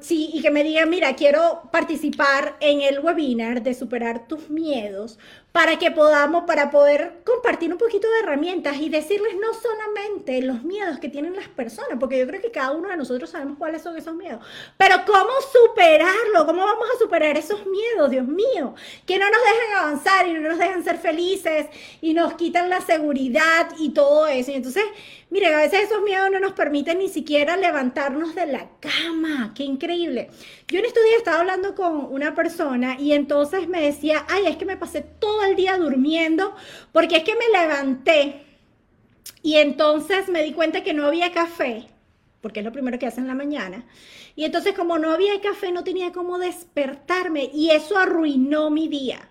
Sí, 0.00 0.30
y 0.32 0.42
que 0.42 0.50
me 0.50 0.64
digan, 0.64 0.90
mira, 0.90 1.14
quiero 1.14 1.68
participar 1.70 2.56
en 2.60 2.80
el 2.80 3.00
webinar 3.00 3.62
de 3.62 3.74
superar 3.74 4.26
tus 4.26 4.50
miedos 4.50 5.18
para 5.52 5.78
que 5.78 5.90
podamos, 5.90 6.44
para 6.44 6.70
poder 6.70 7.22
compartir 7.24 7.72
un 7.72 7.78
poquito 7.78 8.06
de 8.10 8.20
herramientas 8.20 8.76
y 8.78 8.90
decirles 8.90 9.36
no 9.40 9.54
solamente 9.54 10.42
los 10.42 10.62
miedos 10.64 10.98
que 10.98 11.08
tienen 11.08 11.34
las 11.34 11.48
personas, 11.48 11.96
porque 11.98 12.18
yo 12.18 12.26
creo 12.26 12.42
que 12.42 12.50
cada 12.50 12.72
uno 12.72 12.90
de 12.90 12.96
nosotros 12.98 13.30
sabemos 13.30 13.56
cuáles 13.56 13.80
son 13.80 13.96
esos 13.96 14.14
miedos, 14.14 14.44
pero 14.76 14.96
cómo 15.06 15.30
superarlo, 15.50 16.44
cómo 16.44 16.62
vamos 16.62 16.86
a 16.94 16.98
superar 16.98 17.38
esos 17.38 17.64
miedos, 17.66 18.10
Dios 18.10 18.26
mío, 18.26 18.74
que 19.06 19.18
no 19.18 19.24
nos 19.30 19.40
dejan 19.40 19.78
avanzar 19.78 20.26
y 20.26 20.34
no 20.34 20.40
nos 20.40 20.58
dejan 20.58 20.84
ser 20.84 20.98
felices 20.98 21.66
y 22.02 22.12
nos 22.12 22.34
quitan 22.34 22.68
la 22.68 22.82
seguridad 22.82 23.68
y 23.78 23.90
todo 23.94 24.26
eso. 24.26 24.50
Y 24.50 24.56
entonces, 24.56 24.84
miren, 25.30 25.54
a 25.54 25.58
veces 25.58 25.84
esos 25.84 26.02
miedos 26.02 26.30
no 26.30 26.40
nos 26.40 26.52
permiten 26.52 26.98
ni 26.98 27.08
siquiera 27.08 27.56
levantarnos 27.56 28.34
de 28.34 28.46
la 28.46 28.70
cama, 28.80 29.52
qué 29.54 29.64
increíble. 29.64 30.30
Yo 30.68 30.78
en 30.78 30.86
estos 30.86 31.04
días 31.04 31.18
estaba 31.18 31.40
hablando 31.40 31.74
con 31.74 32.06
una 32.12 32.34
persona 32.34 32.96
y 33.00 33.12
entonces 33.12 33.68
me 33.68 33.80
decía, 33.82 34.24
ay, 34.28 34.46
es 34.46 34.56
que 34.56 34.64
me 34.66 34.76
pasé 34.76 35.02
todo 35.02 35.44
el 35.44 35.56
día 35.56 35.78
durmiendo 35.78 36.54
porque 36.92 37.16
es 37.18 37.24
que 37.24 37.34
me 37.36 37.48
levanté 37.58 38.42
Y 39.42 39.56
entonces 39.56 40.28
me 40.28 40.42
di 40.42 40.52
cuenta 40.52 40.82
que 40.82 40.92
no 40.94 41.06
había 41.06 41.32
café, 41.32 41.88
porque 42.40 42.60
es 42.60 42.64
lo 42.66 42.72
primero 42.72 42.98
que 42.98 43.06
hacen 43.06 43.24
en 43.24 43.28
la 43.28 43.34
mañana. 43.34 43.86
Y 44.34 44.44
entonces 44.44 44.74
como 44.74 44.98
no 44.98 45.12
había 45.12 45.40
café, 45.40 45.72
no 45.72 45.84
tenía 45.84 46.12
cómo 46.12 46.38
despertarme 46.38 47.50
y 47.52 47.70
eso 47.70 47.96
arruinó 47.98 48.70
mi 48.70 48.88
día. 48.88 49.30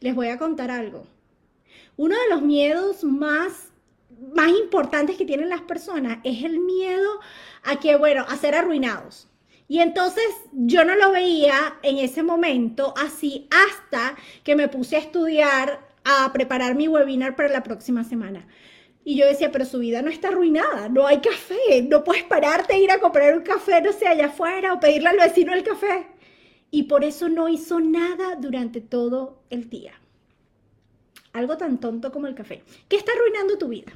Les 0.00 0.14
voy 0.14 0.28
a 0.28 0.38
contar 0.38 0.70
algo. 0.70 1.06
Uno 1.96 2.16
de 2.16 2.28
los 2.30 2.42
miedos 2.42 3.04
más, 3.04 3.72
más 4.34 4.50
importantes 4.50 5.16
que 5.16 5.24
tienen 5.24 5.48
las 5.48 5.62
personas 5.62 6.18
es 6.24 6.44
el 6.44 6.60
miedo 6.60 7.20
a 7.64 7.78
que, 7.78 7.96
bueno, 7.96 8.24
a 8.28 8.36
ser 8.36 8.54
arruinados. 8.54 9.28
Y 9.68 9.80
entonces 9.80 10.24
yo 10.52 10.84
no 10.84 10.96
lo 10.96 11.12
veía 11.12 11.78
en 11.82 11.98
ese 11.98 12.22
momento 12.22 12.94
así 12.96 13.48
hasta 13.50 14.16
que 14.42 14.56
me 14.56 14.68
puse 14.68 14.96
a 14.96 15.00
estudiar, 15.00 15.86
a 16.04 16.32
preparar 16.32 16.74
mi 16.74 16.88
webinar 16.88 17.36
para 17.36 17.50
la 17.50 17.62
próxima 17.62 18.02
semana. 18.02 18.48
Y 19.04 19.16
yo 19.16 19.26
decía, 19.26 19.52
pero 19.52 19.66
su 19.66 19.78
vida 19.78 20.02
no 20.02 20.10
está 20.10 20.28
arruinada, 20.28 20.88
no 20.88 21.06
hay 21.06 21.18
café, 21.20 21.82
no 21.88 22.02
puedes 22.02 22.24
pararte 22.24 22.74
a 22.74 22.78
ir 22.78 22.90
a 22.90 22.98
comprar 22.98 23.36
un 23.36 23.42
café, 23.42 23.80
no 23.82 23.92
sé, 23.92 24.06
allá 24.06 24.26
afuera 24.26 24.72
o 24.72 24.80
pedirle 24.80 25.10
al 25.10 25.18
vecino 25.18 25.54
el 25.54 25.62
café. 25.62 26.06
Y 26.70 26.84
por 26.84 27.04
eso 27.04 27.28
no 27.28 27.48
hizo 27.48 27.80
nada 27.80 28.36
durante 28.36 28.80
todo 28.80 29.42
el 29.50 29.68
día. 29.70 29.92
Algo 31.38 31.56
tan 31.56 31.78
tonto 31.78 32.10
como 32.10 32.26
el 32.26 32.34
café. 32.34 32.62
¿Qué 32.88 32.96
está 32.96 33.12
arruinando 33.12 33.56
tu 33.58 33.68
vida? 33.68 33.92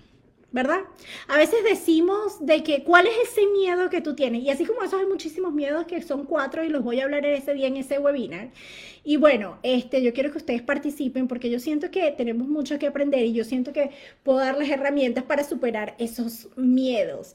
¿verdad? 0.52 0.80
A 1.28 1.38
veces 1.38 1.64
decimos 1.64 2.44
de 2.44 2.62
que 2.62 2.84
cuál 2.84 3.06
es 3.06 3.14
ese 3.30 3.46
miedo 3.46 3.88
que 3.88 4.02
tú 4.02 4.14
tienes. 4.14 4.42
Y 4.42 4.50
así 4.50 4.66
como 4.66 4.82
esos 4.82 5.00
hay 5.00 5.06
muchísimos 5.06 5.52
miedos 5.52 5.86
que 5.86 6.02
son 6.02 6.24
cuatro 6.26 6.62
y 6.62 6.68
los 6.68 6.84
voy 6.84 7.00
a 7.00 7.04
hablar 7.04 7.24
en 7.24 7.34
ese 7.34 7.54
día 7.54 7.68
en 7.68 7.78
ese 7.78 7.98
webinar. 7.98 8.50
Y 9.02 9.16
bueno, 9.16 9.58
este, 9.62 10.02
yo 10.02 10.12
quiero 10.12 10.30
que 10.30 10.38
ustedes 10.38 10.62
participen 10.62 11.26
porque 11.26 11.48
yo 11.48 11.58
siento 11.58 11.90
que 11.90 12.10
tenemos 12.12 12.48
mucho 12.48 12.78
que 12.78 12.86
aprender 12.86 13.24
y 13.24 13.32
yo 13.32 13.44
siento 13.44 13.72
que 13.72 13.92
puedo 14.22 14.40
darles 14.40 14.70
herramientas 14.70 15.24
para 15.24 15.42
superar 15.42 15.94
esos 15.98 16.48
miedos 16.56 17.34